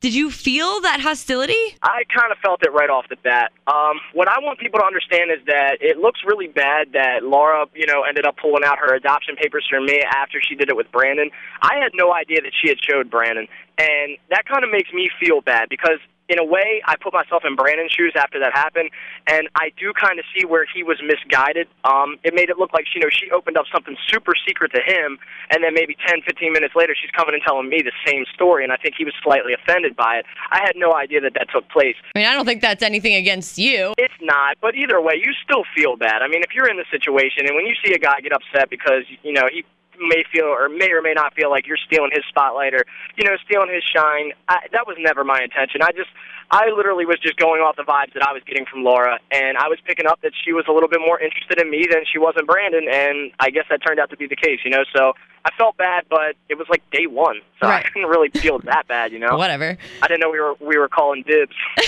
Did 0.00 0.14
you 0.14 0.30
feel 0.30 0.80
that 0.80 1.00
hostility? 1.00 1.58
I 1.82 2.04
kind 2.08 2.32
of 2.32 2.38
felt 2.38 2.62
it 2.62 2.72
right 2.72 2.88
off 2.88 3.08
the 3.10 3.16
bat. 3.16 3.52
Um, 3.66 4.00
what 4.14 4.28
I 4.28 4.38
want 4.38 4.58
people 4.58 4.80
to 4.80 4.86
understand 4.86 5.30
is 5.30 5.44
that 5.46 5.78
it 5.82 5.98
looks 5.98 6.20
really 6.24 6.46
bad 6.46 6.92
that 6.92 7.22
Laura, 7.22 7.66
you 7.74 7.86
know, 7.86 8.04
ended 8.04 8.24
up 8.24 8.36
pulling 8.38 8.64
out 8.64 8.78
her 8.78 8.94
adoption 8.94 9.36
papers 9.36 9.66
for 9.68 9.80
me 9.80 10.00
after 10.00 10.40
she 10.40 10.54
did 10.54 10.70
it 10.70 10.76
with 10.76 10.90
Brandon. 10.90 11.30
I 11.60 11.80
had 11.82 11.90
no 11.94 12.14
idea 12.14 12.40
that 12.40 12.52
she 12.62 12.68
had 12.68 12.78
showed 12.80 13.10
Brandon, 13.10 13.46
and 13.76 14.16
that 14.30 14.46
kind 14.48 14.64
of 14.64 14.70
makes 14.70 14.90
me 14.92 15.10
feel 15.20 15.42
bad 15.42 15.68
because 15.68 15.98
in 16.30 16.38
a 16.38 16.44
way, 16.44 16.80
I 16.86 16.96
put 16.96 17.12
myself 17.12 17.42
in 17.44 17.56
Brandon's 17.56 17.90
shoes 17.90 18.14
after 18.16 18.38
that 18.38 18.52
happened, 18.54 18.90
and 19.26 19.48
I 19.56 19.72
do 19.76 19.92
kind 19.92 20.18
of 20.18 20.24
see 20.34 20.46
where 20.46 20.64
he 20.64 20.82
was 20.82 21.02
misguided. 21.02 21.66
Um, 21.84 22.18
it 22.22 22.34
made 22.34 22.50
it 22.50 22.58
look 22.58 22.72
like 22.72 22.86
you 22.94 23.00
know 23.00 23.10
she 23.10 23.30
opened 23.30 23.56
up 23.56 23.66
something 23.72 23.96
super 24.06 24.32
secret 24.46 24.72
to 24.74 24.80
him, 24.80 25.18
and 25.50 25.64
then 25.64 25.74
maybe 25.74 25.96
10, 26.06 26.22
15 26.22 26.52
minutes 26.52 26.74
later, 26.76 26.94
she's 26.94 27.10
coming 27.10 27.34
and 27.34 27.42
telling 27.42 27.68
me 27.68 27.82
the 27.82 27.92
same 28.06 28.24
story, 28.32 28.62
and 28.62 28.72
I 28.72 28.76
think 28.76 28.94
he 28.96 29.04
was 29.04 29.14
slightly 29.22 29.52
offended 29.52 29.96
by 29.96 30.18
it. 30.18 30.26
I 30.50 30.60
had 30.60 30.72
no 30.76 30.94
idea 30.94 31.20
that 31.22 31.34
that 31.34 31.48
took 31.52 31.68
place. 31.68 31.96
I 32.14 32.18
mean, 32.18 32.28
I 32.28 32.34
don't 32.34 32.46
think 32.46 32.62
that's 32.62 32.82
anything 32.82 33.14
against 33.14 33.58
you. 33.58 33.94
It's 33.98 34.14
not, 34.20 34.56
but 34.60 34.74
either 34.76 35.00
way, 35.00 35.14
you 35.18 35.32
still 35.42 35.64
feel 35.74 35.96
bad. 35.96 36.22
I 36.22 36.28
mean, 36.28 36.42
if 36.42 36.54
you're 36.54 36.70
in 36.70 36.76
the 36.76 36.86
situation, 36.90 37.46
and 37.46 37.56
when 37.56 37.66
you 37.66 37.74
see 37.84 37.92
a 37.92 37.98
guy 37.98 38.20
get 38.20 38.32
upset 38.32 38.70
because 38.70 39.02
you 39.22 39.32
know 39.32 39.48
he 39.50 39.64
may 40.00 40.24
feel 40.32 40.46
or 40.46 40.68
may 40.68 40.90
or 40.90 41.02
may 41.02 41.12
not 41.12 41.34
feel 41.34 41.50
like 41.50 41.66
you're 41.66 41.80
stealing 41.80 42.10
his 42.12 42.24
spotlight 42.28 42.74
or 42.74 42.84
you 43.16 43.24
know 43.24 43.36
stealing 43.44 43.72
his 43.72 43.84
shine. 43.84 44.32
I, 44.48 44.66
that 44.72 44.86
was 44.86 44.96
never 44.98 45.24
my 45.24 45.40
intention. 45.42 45.82
I 45.82 45.92
just 45.92 46.10
I 46.50 46.70
literally 46.74 47.06
was 47.06 47.18
just 47.22 47.36
going 47.36 47.62
off 47.62 47.76
the 47.76 47.86
vibes 47.86 48.12
that 48.14 48.26
I 48.26 48.32
was 48.32 48.42
getting 48.44 48.66
from 48.66 48.82
Laura, 48.82 49.20
and 49.30 49.56
I 49.56 49.68
was 49.68 49.78
picking 49.86 50.06
up 50.06 50.20
that 50.22 50.32
she 50.34 50.52
was 50.52 50.64
a 50.68 50.72
little 50.72 50.88
bit 50.88 51.00
more 51.00 51.20
interested 51.20 51.60
in 51.60 51.70
me 51.70 51.86
than 51.88 52.02
she 52.10 52.18
was 52.18 52.34
in 52.38 52.46
Brandon, 52.46 52.88
and 52.90 53.30
I 53.38 53.50
guess 53.50 53.66
that 53.70 53.80
turned 53.86 54.00
out 54.00 54.10
to 54.10 54.16
be 54.16 54.26
the 54.26 54.36
case. 54.36 54.60
You 54.64 54.70
know, 54.70 54.84
so 54.94 55.12
I 55.44 55.50
felt 55.56 55.76
bad, 55.78 56.04
but 56.10 56.36
it 56.50 56.58
was 56.58 56.66
like 56.68 56.82
day 56.90 57.06
one, 57.06 57.40
so 57.60 57.66
Right. 57.68 57.84
I 57.84 57.88
didn't 57.94 58.10
really 58.10 58.28
feel 58.30 58.58
that 58.64 58.86
bad. 58.88 59.10
You 59.12 59.18
know, 59.18 59.36
Whatever. 59.36 59.76
I 60.02 60.06
didn't 60.08 60.20
know 60.20 60.30
we 60.30 60.38
were 60.40 60.54
we 60.60 60.76
were 60.78 60.88
calling 60.88 61.24
dibs. 61.26 61.54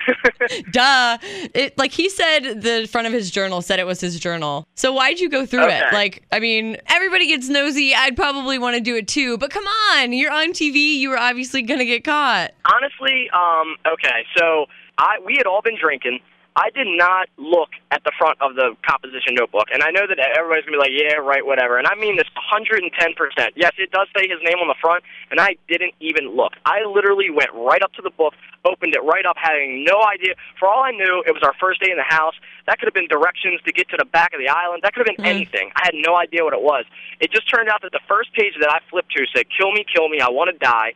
Duh. 0.70 1.18
It 1.54 1.76
like 1.78 1.92
he 1.92 2.08
said 2.08 2.60
the 2.62 2.88
front 2.90 3.06
of 3.06 3.12
his 3.12 3.30
journal 3.30 3.62
said 3.62 3.78
it 3.78 3.86
was 3.86 4.00
his 4.00 4.18
journal. 4.18 4.66
So 4.74 4.92
why'd 4.92 5.20
you 5.20 5.28
go 5.28 5.46
through 5.46 5.68
it? 5.68 5.82
Like, 5.92 6.24
I 6.32 6.40
mean, 6.40 6.76
everybody 6.86 7.28
gets 7.28 7.48
nosy. 7.48 7.94
I'd 7.94 8.16
probably 8.16 8.58
want 8.58 8.74
to 8.76 8.80
do 8.80 8.96
it 8.96 9.08
too. 9.08 9.38
But 9.38 9.50
come 9.50 9.64
on, 9.92 10.12
you're 10.12 10.32
on 10.32 10.48
TV. 10.52 10.94
You 10.96 11.10
were 11.10 11.18
obviously 11.18 11.62
gonna 11.62 11.84
get 11.84 12.04
caught. 12.04 12.52
Honestly, 12.64 13.30
um, 13.32 13.76
okay, 13.86 14.24
so 14.36 14.66
I 14.98 15.18
we 15.24 15.36
had 15.36 15.46
all 15.46 15.62
been 15.62 15.78
drinking. 15.80 16.20
I 16.56 16.68
did 16.70 16.86
not 16.86 17.28
look 17.38 17.70
at 17.90 18.04
the 18.04 18.12
front 18.18 18.36
of 18.40 18.56
the 18.56 18.76
composition 18.84 19.34
notebook, 19.34 19.72
and 19.72 19.82
I 19.82 19.90
know 19.90 20.06
that 20.06 20.18
everybody's 20.18 20.64
gonna 20.64 20.76
be 20.76 20.84
like, 20.84 20.92
"Yeah, 20.92 21.16
right, 21.16 21.44
whatever." 21.44 21.78
And 21.78 21.86
I 21.86 21.94
mean 21.94 22.16
this 22.16 22.28
110 22.34 23.14
percent. 23.14 23.54
Yes, 23.56 23.72
it 23.78 23.90
does 23.90 24.08
say 24.16 24.28
his 24.28 24.38
name 24.44 24.58
on 24.60 24.68
the 24.68 24.76
front, 24.80 25.02
and 25.30 25.40
I 25.40 25.56
didn't 25.68 25.94
even 26.00 26.36
look. 26.36 26.52
I 26.66 26.84
literally 26.84 27.30
went 27.30 27.50
right 27.54 27.82
up 27.82 27.92
to 27.94 28.02
the 28.02 28.10
book, 28.10 28.34
opened 28.64 28.94
it 28.94 29.02
right 29.02 29.24
up, 29.24 29.36
having 29.40 29.84
no 29.84 30.04
idea. 30.04 30.34
For 30.58 30.68
all 30.68 30.82
I 30.82 30.90
knew, 30.90 31.24
it 31.26 31.32
was 31.32 31.42
our 31.42 31.54
first 31.58 31.80
day 31.80 31.90
in 31.90 31.96
the 31.96 32.08
house. 32.08 32.34
That 32.66 32.78
could 32.78 32.86
have 32.86 32.94
been 32.94 33.08
directions 33.08 33.60
to 33.64 33.72
get 33.72 33.88
to 33.88 33.96
the 33.96 34.04
back 34.04 34.34
of 34.34 34.38
the 34.38 34.48
island. 34.48 34.82
That 34.82 34.92
could 34.94 35.06
have 35.06 35.16
been 35.16 35.24
mm-hmm. 35.24 35.36
anything. 35.36 35.72
I 35.76 35.82
had 35.84 35.94
no 35.94 36.16
idea 36.16 36.44
what 36.44 36.52
it 36.52 36.62
was. 36.62 36.84
It 37.20 37.32
just 37.32 37.48
turned 37.48 37.70
out 37.70 37.80
that 37.82 37.92
the 37.92 38.04
first 38.06 38.32
page 38.34 38.54
that 38.60 38.70
I 38.70 38.80
flipped 38.90 39.12
to 39.12 39.24
said, 39.34 39.46
"Kill 39.48 39.72
me, 39.72 39.84
kill 39.88 40.08
me, 40.08 40.20
I 40.20 40.28
want 40.28 40.52
to 40.52 40.58
die." 40.58 40.92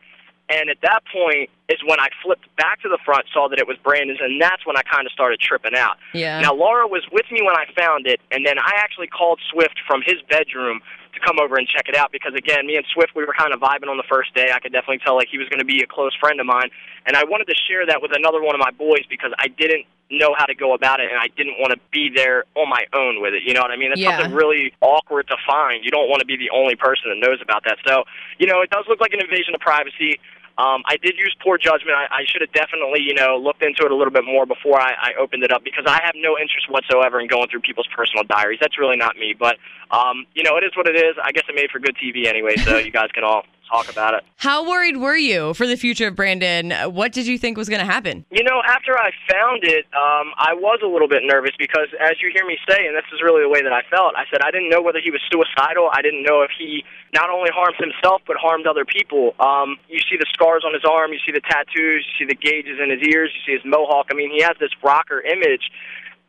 And 0.49 0.69
at 0.69 0.77
that 0.81 1.03
point 1.11 1.49
is 1.67 1.77
when 1.85 1.99
I 1.99 2.07
flipped 2.23 2.47
back 2.55 2.81
to 2.81 2.89
the 2.89 2.97
front, 3.03 3.25
saw 3.33 3.49
that 3.49 3.59
it 3.59 3.67
was 3.67 3.75
Brandon's, 3.83 4.19
and 4.21 4.41
that's 4.41 4.65
when 4.65 4.77
I 4.77 4.81
kind 4.83 5.05
of 5.05 5.11
started 5.11 5.39
tripping 5.41 5.75
out. 5.75 5.97
Yeah. 6.13 6.39
Now, 6.39 6.53
Laura 6.53 6.87
was 6.87 7.03
with 7.11 7.25
me 7.31 7.41
when 7.41 7.55
I 7.55 7.65
found 7.77 8.07
it, 8.07 8.21
and 8.31 8.45
then 8.45 8.57
I 8.57 8.71
actually 8.77 9.07
called 9.07 9.41
Swift 9.51 9.79
from 9.85 10.01
his 10.05 10.21
bedroom 10.29 10.79
to 11.13 11.19
come 11.19 11.37
over 11.39 11.57
and 11.57 11.67
check 11.67 11.89
it 11.89 11.95
out 11.95 12.11
because, 12.13 12.33
again, 12.33 12.65
me 12.65 12.77
and 12.77 12.85
Swift, 12.93 13.11
we 13.15 13.25
were 13.25 13.33
kind 13.37 13.53
of 13.53 13.59
vibing 13.59 13.89
on 13.89 13.97
the 13.97 14.07
first 14.07 14.33
day. 14.35 14.51
I 14.53 14.59
could 14.59 14.71
definitely 14.71 14.99
tell 15.03 15.15
like 15.15 15.27
he 15.29 15.37
was 15.37 15.49
going 15.49 15.59
to 15.59 15.65
be 15.65 15.81
a 15.81 15.87
close 15.87 16.15
friend 16.15 16.39
of 16.39 16.45
mine, 16.45 16.69
and 17.05 17.17
I 17.17 17.25
wanted 17.25 17.47
to 17.47 17.55
share 17.67 17.85
that 17.85 18.01
with 18.01 18.11
another 18.15 18.41
one 18.41 18.55
of 18.55 18.59
my 18.63 18.71
boys 18.71 19.03
because 19.09 19.31
I 19.39 19.49
didn't 19.49 19.85
know 20.09 20.33
how 20.37 20.45
to 20.45 20.55
go 20.55 20.73
about 20.73 21.01
it, 21.01 21.11
and 21.11 21.19
I 21.19 21.27
didn't 21.35 21.59
want 21.59 21.73
to 21.73 21.79
be 21.91 22.09
there 22.13 22.45
on 22.55 22.69
my 22.69 22.85
own 22.93 23.19
with 23.19 23.33
it. 23.33 23.43
You 23.43 23.53
know 23.53 23.59
what 23.59 23.71
I 23.71 23.75
mean? 23.75 23.89
That's 23.89 23.99
Yeah. 23.99 24.15
something 24.15 24.33
really 24.33 24.71
awkward 24.79 25.27
to 25.27 25.35
find. 25.45 25.83
You 25.83 25.91
don't 25.91 26.07
want 26.07 26.21
to 26.21 26.25
be 26.25 26.37
the 26.37 26.49
only 26.51 26.75
person 26.75 27.09
that 27.11 27.19
knows 27.19 27.41
about 27.41 27.65
that. 27.65 27.77
So, 27.85 28.05
you 28.39 28.47
know, 28.47 28.61
it 28.61 28.69
does 28.69 28.85
look 28.87 29.01
like 29.01 29.11
an 29.11 29.19
invasion 29.19 29.53
of 29.53 29.59
privacy. 29.59 30.17
Um, 30.57 30.81
I 30.85 30.97
did 30.97 31.17
use 31.17 31.35
poor 31.43 31.57
judgment. 31.57 31.95
I, 31.95 32.07
I 32.09 32.25
should 32.25 32.41
have 32.41 32.51
definitely, 32.51 33.01
you 33.01 33.13
know, 33.13 33.37
looked 33.37 33.61
into 33.61 33.85
it 33.85 33.91
a 33.91 33.95
little 33.95 34.13
bit 34.13 34.25
more 34.25 34.45
before 34.45 34.81
I, 34.81 35.13
I 35.13 35.13
opened 35.19 35.43
it 35.43 35.51
up 35.51 35.63
because 35.63 35.85
I 35.85 36.01
have 36.03 36.15
no 36.15 36.37
interest 36.37 36.69
whatsoever 36.69 37.19
in 37.21 37.27
going 37.27 37.47
through 37.47 37.61
people's 37.61 37.87
personal 37.95 38.23
diaries. 38.23 38.57
That's 38.59 38.77
really 38.77 38.97
not 38.97 39.17
me. 39.17 39.35
But, 39.37 39.57
um, 39.91 40.25
you 40.33 40.41
know, 40.41 40.57
it 40.57 40.63
is 40.63 40.71
what 40.75 40.87
it 40.87 40.95
is. 40.95 41.15
I 41.23 41.31
guess 41.31 41.43
it 41.47 41.53
made 41.53 41.69
for 41.69 41.79
good 41.79 41.95
TV 41.95 42.25
anyway, 42.25 42.57
so 42.57 42.77
you 42.87 42.91
guys 42.91 43.09
can 43.13 43.23
all 43.23 43.43
talk 43.67 43.91
about 43.91 44.13
it. 44.13 44.23
How 44.37 44.67
worried 44.67 44.97
were 44.97 45.15
you 45.15 45.53
for 45.53 45.67
the 45.67 45.75
future 45.75 46.07
of 46.07 46.15
Brandon? 46.15 46.71
What 46.93 47.11
did 47.11 47.27
you 47.27 47.37
think 47.37 47.57
was 47.57 47.69
going 47.69 47.85
to 47.85 47.91
happen? 47.91 48.25
You 48.31 48.43
know, 48.43 48.61
after 48.65 48.97
I 48.97 49.11
found 49.29 49.63
it, 49.63 49.85
um, 49.93 50.33
I 50.37 50.53
was 50.53 50.79
a 50.83 50.87
little 50.87 51.07
bit 51.07 51.23
nervous 51.23 51.51
because, 51.57 51.87
as 51.99 52.21
you 52.21 52.31
hear 52.33 52.45
me 52.45 52.57
say, 52.67 52.87
and 52.87 52.95
this 52.95 53.05
is 53.13 53.21
really 53.21 53.43
the 53.43 53.49
way 53.49 53.61
that 53.61 53.73
I 53.73 53.81
felt, 53.89 54.15
I 54.15 54.25
said 54.31 54.41
I 54.41 54.51
didn't 54.51 54.69
know 54.69 54.81
whether 54.81 54.99
he 55.03 55.11
was 55.11 55.21
suicidal. 55.31 55.89
I 55.91 56.01
didn't 56.01 56.23
know 56.23 56.41
if 56.41 56.51
he 56.57 56.83
not 57.13 57.29
only 57.29 57.49
harmed 57.53 57.77
himself 57.79 58.21
but 58.27 58.37
harmed 58.37 58.67
other 58.67 58.85
people. 58.85 59.35
Um, 59.39 59.77
you 59.87 59.99
see 59.99 60.17
the 60.17 60.27
scars 60.33 60.63
on 60.65 60.73
his 60.73 60.83
arm, 60.83 61.13
you 61.13 61.19
see 61.25 61.31
the 61.31 61.41
tattoos, 61.41 62.05
you 62.05 62.13
see 62.19 62.27
the 62.27 62.37
gauges 62.37 62.79
in 62.81 62.89
his 62.89 63.01
ears, 63.07 63.31
you 63.33 63.41
see 63.45 63.55
his 63.57 63.65
mohawk. 63.65 64.07
I 64.11 64.15
mean, 64.15 64.31
he 64.31 64.41
has 64.43 64.55
this 64.59 64.71
rocker 64.83 65.21
image. 65.21 65.71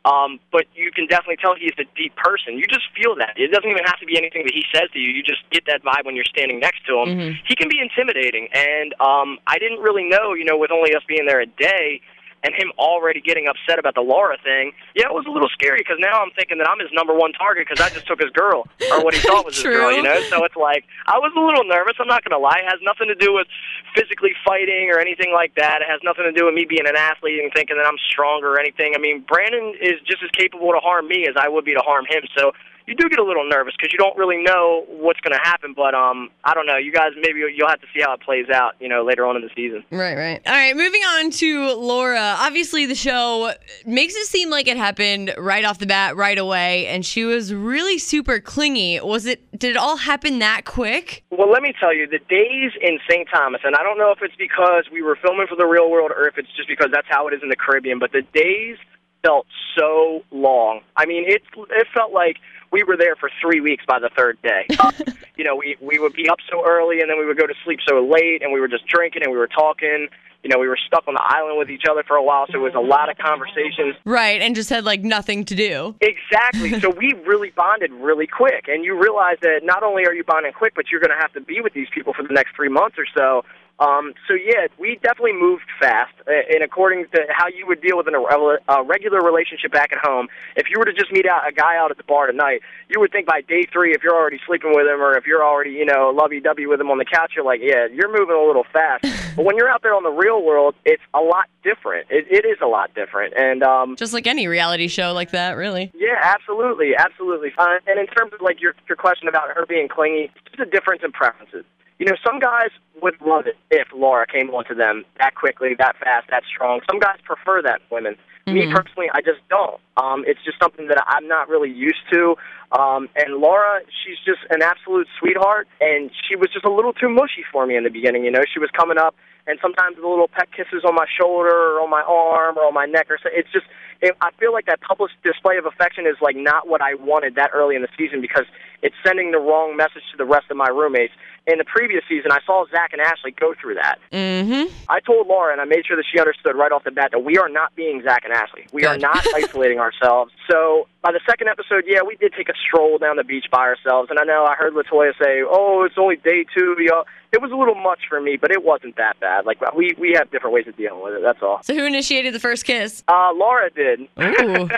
Um, 0.05 0.39
but 0.51 0.65
you 0.75 0.91
can 0.91 1.07
definitely 1.07 1.37
tell 1.37 1.55
he's 1.55 1.75
a 1.77 1.83
deep 1.95 2.15
person. 2.15 2.57
You 2.57 2.65
just 2.67 2.87
feel 2.95 3.15
that. 3.15 3.33
It 3.35 3.51
doesn't 3.51 3.69
even 3.69 3.83
have 3.85 3.99
to 3.99 4.05
be 4.05 4.17
anything 4.17 4.43
that 4.45 4.53
he 4.53 4.63
says 4.73 4.89
to 4.93 4.99
you. 4.99 5.09
You 5.11 5.21
just 5.23 5.43
get 5.51 5.65
that 5.67 5.83
vibe 5.83 6.05
when 6.05 6.15
you're 6.15 6.23
standing 6.25 6.59
next 6.59 6.85
to 6.87 7.03
him. 7.03 7.09
He 7.45 7.55
can 7.55 7.67
be 7.67 7.79
intimidating, 7.81 8.47
and 8.53 8.93
um, 9.01 9.39
I 9.45 9.59
didn't 9.59 9.79
really 9.79 10.03
know, 10.07 10.33
you 10.33 10.45
know, 10.45 10.57
with 10.57 10.71
only 10.71 10.95
us 10.95 11.03
being 11.07 11.25
there 11.25 11.41
a 11.41 11.45
day, 11.45 11.99
and 12.43 12.55
him 12.55 12.71
already 12.77 13.19
getting 13.21 13.47
upset 13.47 13.79
about 13.79 13.95
the 13.95 14.01
Laura 14.01 14.37
thing, 14.43 14.71
yeah, 14.95 15.07
it 15.07 15.13
was 15.13 15.25
a 15.27 15.31
little 15.31 15.49
scary 15.49 15.79
because 15.79 15.97
now 15.99 16.21
I'm 16.21 16.31
thinking 16.31 16.57
that 16.59 16.69
I'm 16.69 16.79
his 16.79 16.89
number 16.93 17.13
one 17.13 17.33
target 17.33 17.67
because 17.67 17.83
I 17.83 17.89
just 17.93 18.07
took 18.07 18.19
his 18.19 18.31
girl 18.31 18.67
or 18.91 19.03
what 19.03 19.13
he 19.13 19.19
thought 19.19 19.45
was 19.45 19.55
his 19.55 19.63
girl, 19.67 19.91
you 19.91 20.01
know. 20.01 20.21
So 20.29 20.43
it's 20.45 20.55
like 20.55 20.85
I 21.07 21.19
was 21.19 21.33
a 21.35 21.41
little 21.41 21.63
nervous. 21.63 21.95
I'm 21.99 22.07
not 22.07 22.23
gonna 22.23 22.41
lie. 22.41 22.63
It 22.63 22.69
has 22.69 22.79
nothing 22.81 23.07
to 23.07 23.15
do 23.15 23.33
with 23.33 23.47
physically 23.95 24.31
fighting 24.45 24.89
or 24.91 24.99
anything 24.99 25.33
like 25.33 25.55
that. 25.55 25.81
It 25.81 25.89
has 25.89 25.99
nothing 26.03 26.23
to 26.23 26.31
do 26.31 26.45
with 26.45 26.55
me 26.55 26.65
being 26.65 26.87
an 26.87 26.95
athlete 26.95 27.39
and 27.43 27.51
thinking 27.53 27.75
that 27.75 27.85
I'm 27.85 27.99
stronger 28.09 28.55
or 28.55 28.59
anything. 28.59 28.93
I 28.95 28.99
mean, 28.99 29.25
Brandon 29.27 29.75
is 29.81 29.99
just 30.07 30.23
as 30.23 30.29
capable 30.31 30.71
to 30.71 30.79
harm 30.79 31.07
me 31.07 31.27
as 31.27 31.35
I 31.35 31.49
would 31.49 31.65
be 31.65 31.73
to 31.73 31.83
harm 31.83 32.05
him. 32.07 32.23
So 32.37 32.53
you 32.89 32.95
do 32.95 33.07
get 33.07 33.19
a 33.19 33.23
little 33.23 33.47
nervous 33.47 33.73
because 33.77 33.93
you 33.93 33.99
don't 33.99 34.17
really 34.17 34.41
know 34.41 34.85
what's 34.87 35.19
going 35.21 35.37
to 35.37 35.43
happen. 35.43 35.73
But 35.75 35.93
um, 35.93 36.29
I 36.43 36.53
don't 36.53 36.65
know. 36.65 36.77
You 36.77 36.91
guys, 36.91 37.11
maybe 37.21 37.39
you'll 37.39 37.69
have 37.69 37.81
to 37.81 37.87
see 37.93 38.01
how 38.01 38.13
it 38.13 38.21
plays 38.21 38.49
out. 38.49 38.75
You 38.79 38.89
know, 38.89 39.03
later 39.03 39.25
on 39.25 39.35
in 39.35 39.41
the 39.41 39.49
season. 39.55 39.83
Right, 39.91 40.15
right. 40.15 40.41
All 40.45 40.53
right. 40.53 40.75
Moving 40.75 41.01
on 41.01 41.31
to 41.31 41.73
Laura. 41.73 42.35
Obviously, 42.39 42.85
the 42.85 42.95
show 42.95 43.53
makes 43.85 44.15
it 44.15 44.25
seem 44.25 44.49
like 44.49 44.67
it 44.67 44.77
happened 44.77 45.33
right 45.37 45.63
off 45.63 45.79
the 45.79 45.85
bat, 45.85 46.15
right 46.15 46.37
away, 46.37 46.87
and 46.87 47.05
she 47.05 47.23
was 47.23 47.53
really 47.53 47.97
super 47.97 48.39
clingy. 48.39 48.99
Was 48.99 49.25
it? 49.25 49.39
Did 49.57 49.71
it 49.71 49.77
all 49.77 49.97
happen 49.97 50.39
that 50.39 50.65
quick? 50.65 51.23
Well, 51.29 51.51
let 51.51 51.61
me 51.61 51.73
tell 51.79 51.93
you, 51.93 52.07
the 52.07 52.19
days 52.29 52.71
in 52.81 52.99
St. 53.09 53.27
Thomas, 53.31 53.61
and 53.63 53.75
I 53.75 53.83
don't 53.83 53.97
know 53.97 54.11
if 54.11 54.19
it's 54.21 54.35
because 54.35 54.85
we 54.91 55.01
were 55.01 55.17
filming 55.21 55.47
for 55.47 55.55
the 55.55 55.65
real 55.65 55.89
world 55.91 56.11
or 56.15 56.27
if 56.27 56.37
it's 56.37 56.49
just 56.55 56.67
because 56.67 56.89
that's 56.91 57.07
how 57.09 57.27
it 57.27 57.33
is 57.33 57.41
in 57.43 57.49
the 57.49 57.55
Caribbean, 57.55 57.99
but 57.99 58.11
the 58.11 58.21
days 58.33 58.77
felt 59.23 59.47
so 59.77 60.23
long. 60.31 60.81
I 60.95 61.05
mean, 61.05 61.25
it 61.27 61.41
it 61.71 61.87
felt 61.93 62.13
like 62.13 62.37
we 62.71 62.83
were 62.83 62.97
there 62.97 63.15
for 63.15 63.29
three 63.41 63.61
weeks 63.61 63.83
by 63.87 63.99
the 63.99 64.09
third 64.15 64.37
day. 64.41 64.67
you 65.37 65.43
know, 65.43 65.55
we 65.55 65.77
we 65.81 65.99
would 65.99 66.13
be 66.13 66.29
up 66.29 66.39
so 66.51 66.63
early, 66.67 67.01
and 67.01 67.09
then 67.09 67.17
we 67.17 67.25
would 67.25 67.37
go 67.37 67.47
to 67.47 67.53
sleep 67.63 67.79
so 67.87 68.05
late, 68.05 68.41
and 68.41 68.51
we 68.53 68.59
were 68.59 68.67
just 68.67 68.87
drinking 68.87 69.23
and 69.23 69.31
we 69.31 69.37
were 69.37 69.47
talking. 69.47 70.07
You 70.43 70.49
know, 70.49 70.57
we 70.57 70.69
were 70.69 70.77
stuck 70.87 71.05
on 71.05 71.15
the 71.15 71.23
island 71.23 71.57
with 71.59 71.69
each 71.69 71.83
other 71.89 72.01
for 72.07 72.15
a 72.15 72.23
while, 72.23 72.45
so 72.49 72.55
it 72.55 72.61
was 72.61 72.73
a 72.73 72.79
lot 72.79 73.09
of 73.09 73.17
conversations. 73.17 73.95
Right, 74.05 74.41
and 74.41 74.55
just 74.55 74.69
had 74.69 74.85
like 74.85 75.01
nothing 75.01 75.43
to 75.45 75.55
do. 75.55 75.95
Exactly. 76.31 76.79
so 76.79 76.89
we 76.89 77.13
really 77.25 77.51
bonded 77.51 77.91
really 77.91 78.27
quick, 78.27 78.67
and 78.67 78.83
you 78.83 78.99
realize 78.99 79.37
that 79.41 79.61
not 79.63 79.83
only 79.83 80.05
are 80.05 80.13
you 80.13 80.23
bonding 80.23 80.53
quick, 80.53 80.73
but 80.75 80.91
you're 80.91 81.01
going 81.01 81.15
to 81.15 81.21
have 81.21 81.33
to 81.33 81.41
be 81.41 81.61
with 81.61 81.73
these 81.73 81.87
people 81.93 82.13
for 82.13 82.23
the 82.23 82.33
next 82.33 82.55
three 82.55 82.69
months 82.69 82.97
or 82.97 83.05
so. 83.15 83.43
Um, 83.79 84.13
so 84.27 84.33
yeah, 84.33 84.67
we 84.77 84.99
definitely 85.01 85.33
moved 85.33 85.63
fast, 85.79 86.11
and 86.27 86.63
according 86.63 87.05
to 87.13 87.25
how 87.29 87.47
you 87.47 87.65
would 87.65 87.81
deal 87.81 87.95
with 87.97 88.07
an, 88.07 88.15
a 88.15 88.83
regular 88.83 89.21
relationship 89.21 89.71
back 89.71 89.93
at 89.93 89.99
home, 90.03 90.27
if 90.57 90.67
you 90.69 90.75
were 90.77 90.85
to 90.85 90.91
just 90.91 91.13
meet 91.13 91.25
out 91.25 91.47
a 91.47 91.53
guy 91.53 91.77
out 91.77 91.89
at 91.89 91.95
the 91.95 92.03
bar 92.03 92.27
tonight, 92.27 92.61
you 92.89 92.99
would 92.99 93.11
think 93.11 93.25
by 93.25 93.39
day 93.39 93.65
three, 93.71 93.93
if 93.93 94.03
you're 94.03 94.15
already 94.15 94.39
sleeping 94.45 94.71
with 94.75 94.85
him 94.85 95.01
or 95.01 95.17
if 95.17 95.25
you're 95.25 95.43
already 95.43 95.71
you 95.71 95.85
know 95.85 96.11
lovey-dovey 96.13 96.65
with 96.65 96.81
him 96.81 96.91
on 96.91 96.97
the 96.97 97.05
couch, 97.05 97.33
you're 97.35 97.45
like, 97.45 97.61
yeah, 97.63 97.87
you're 97.87 98.11
moving 98.11 98.35
a 98.35 98.45
little 98.45 98.65
fast. 98.73 99.05
but 99.37 99.45
when 99.45 99.55
you're 99.55 99.69
out 99.69 99.81
there 99.81 99.95
on 99.95 100.03
the 100.03 100.11
real 100.11 100.43
world, 100.43 100.75
it's 100.83 101.03
a 101.13 101.21
lot 101.21 101.45
different. 101.63 102.07
It, 102.09 102.27
it 102.29 102.45
is 102.45 102.57
a 102.61 102.67
lot 102.67 102.93
different, 102.95 103.33
and 103.37 103.63
um, 103.63 103.95
just 103.95 104.13
like 104.13 104.27
any 104.27 104.47
reality 104.47 104.89
show 104.89 105.13
like 105.13 105.31
that, 105.31 105.55
really. 105.55 105.89
Yeah, 105.95 106.18
absolutely, 106.21 106.95
absolutely. 106.97 107.53
Uh, 107.57 107.79
and 107.87 107.99
in 107.99 108.07
terms 108.07 108.33
of 108.33 108.41
like 108.41 108.61
your 108.61 108.75
your 108.87 108.95
question 108.95 109.27
about 109.27 109.49
her 109.49 109.65
being 109.65 109.87
clingy, 109.87 110.31
it's 110.53 110.61
a 110.61 110.65
difference 110.65 111.01
in 111.03 111.11
preferences. 111.11 111.65
You 111.99 112.05
know, 112.05 112.15
some 112.25 112.39
guys 112.39 112.69
would 113.01 113.15
love 113.19 113.45
it 113.45 113.57
if 113.69 113.87
Laura 113.93 114.25
came 114.25 114.49
onto 114.51 114.73
them 114.73 115.03
that 115.19 115.35
quickly, 115.35 115.75
that 115.77 115.97
fast, 115.97 116.27
that 116.29 116.43
strong. 116.47 116.79
Some 116.89 116.99
guys 116.99 117.17
prefer 117.25 117.61
that 117.63 117.81
women. 117.91 118.15
Mm-hmm. 118.47 118.53
Me 118.53 118.73
personally, 118.73 119.07
I 119.13 119.21
just 119.21 119.41
don't. 119.49 119.81
Um, 119.97 120.23
it's 120.25 120.39
just 120.45 120.57
something 120.61 120.87
that 120.87 121.03
I'm 121.07 121.27
not 121.27 121.49
really 121.49 121.69
used 121.69 122.01
to. 122.13 122.35
Um, 122.71 123.09
and 123.15 123.41
Laura, 123.41 123.81
she's 124.03 124.17
just 124.23 124.39
an 124.51 124.61
absolute 124.61 125.07
sweetheart, 125.19 125.67
and 125.81 126.11
she 126.27 126.35
was 126.35 126.49
just 126.53 126.65
a 126.65 126.71
little 126.71 126.93
too 126.93 127.09
mushy 127.09 127.43
for 127.51 127.65
me 127.65 127.75
in 127.75 127.83
the 127.83 127.89
beginning. 127.89 128.25
You 128.25 128.31
know, 128.31 128.43
she 128.51 128.59
was 128.59 128.69
coming 128.77 128.97
up, 128.97 129.15
and 129.47 129.57
sometimes 129.61 129.95
the 129.95 130.07
little 130.07 130.27
pet 130.27 130.49
kisses 130.51 130.85
on 130.85 130.93
my 130.93 131.05
shoulder 131.09 131.49
or 131.49 131.81
on 131.81 131.89
my 131.89 132.03
arm 132.03 132.57
or 132.57 132.65
on 132.65 132.73
my 132.73 132.85
neck, 132.85 133.07
or 133.09 133.17
so. 133.21 133.29
It's 133.33 133.51
just, 133.51 133.65
it, 134.01 134.15
I 134.21 134.29
feel 134.39 134.53
like 134.53 134.67
that 134.67 134.81
public 134.81 135.11
display 135.23 135.57
of 135.57 135.65
affection 135.65 136.05
is 136.05 136.15
like 136.21 136.35
not 136.35 136.67
what 136.67 136.81
I 136.81 136.93
wanted 136.93 137.35
that 137.35 137.49
early 137.53 137.75
in 137.75 137.81
the 137.81 137.89
season 137.97 138.21
because 138.21 138.45
it's 138.83 138.95
sending 139.03 139.31
the 139.31 139.39
wrong 139.39 139.75
message 139.75 140.03
to 140.11 140.17
the 140.17 140.25
rest 140.25 140.45
of 140.51 140.57
my 140.57 140.69
roommates 140.69 141.13
in 141.49 141.57
the 141.57 141.65
previous 141.65 142.03
season, 142.07 142.31
I 142.31 142.39
saw 142.45 142.65
Zach 142.69 142.93
and 142.93 143.01
Ashley 143.01 143.31
go 143.31 143.53
through 143.59 143.75
that. 143.75 143.97
Mm-hmm. 144.11 144.73
I 144.87 144.99
told 144.99 145.27
Laura, 145.27 145.51
and 145.51 145.61
I 145.61 145.65
made 145.65 145.85
sure 145.85 145.97
that 145.97 146.05
she 146.11 146.19
understood 146.19 146.55
right 146.55 146.71
off 146.71 146.83
the 146.83 146.91
bat 146.91 147.09
that 147.11 147.23
we 147.23 147.37
are 147.37 147.49
not 147.49 147.75
being 147.75 148.01
Zach 148.03 148.23
and 148.23 148.33
Ashley. 148.33 148.67
We 148.71 148.81
Good. 148.81 148.89
are 148.89 148.97
not 148.97 149.25
isolating 149.35 149.79
ourselves. 149.79 150.31
So 150.49 150.87
by 151.01 151.11
the 151.11 151.21
second 151.25 151.47
episode, 151.47 151.85
yeah, 151.87 152.01
we 152.05 152.15
did 152.17 152.33
take 152.37 152.49
a 152.49 152.57
stroll 152.65 152.97
down 152.97 153.17
the 153.17 153.23
beach 153.23 153.45
by 153.51 153.65
ourselves. 153.65 154.09
And 154.09 154.19
I 154.19 154.23
know 154.23 154.45
I 154.45 154.55
heard 154.55 154.73
Latoya 154.73 155.13
say, 155.21 155.41
"Oh, 155.47 155.83
it's 155.85 155.97
only 155.97 156.17
day 156.17 156.45
two. 156.55 156.75
You 156.79 156.87
know, 156.87 157.03
it 157.31 157.41
was 157.41 157.51
a 157.51 157.55
little 157.55 157.75
much 157.75 158.01
for 158.09 158.19
me, 158.19 158.37
but 158.37 158.51
it 158.51 158.63
wasn't 158.63 158.95
that 158.97 159.19
bad. 159.19 159.45
Like 159.45 159.59
we 159.75 159.95
we 159.97 160.13
have 160.17 160.31
different 160.31 160.53
ways 160.53 160.67
of 160.67 160.75
dealing 160.75 161.03
with 161.03 161.13
it. 161.13 161.21
That's 161.21 161.41
all. 161.41 161.61
So 161.63 161.75
who 161.75 161.85
initiated 161.85 162.33
the 162.33 162.39
first 162.39 162.65
kiss? 162.65 163.03
Uh, 163.07 163.31
Laura 163.35 163.69
did. 163.69 164.01
Ooh. 164.19 164.69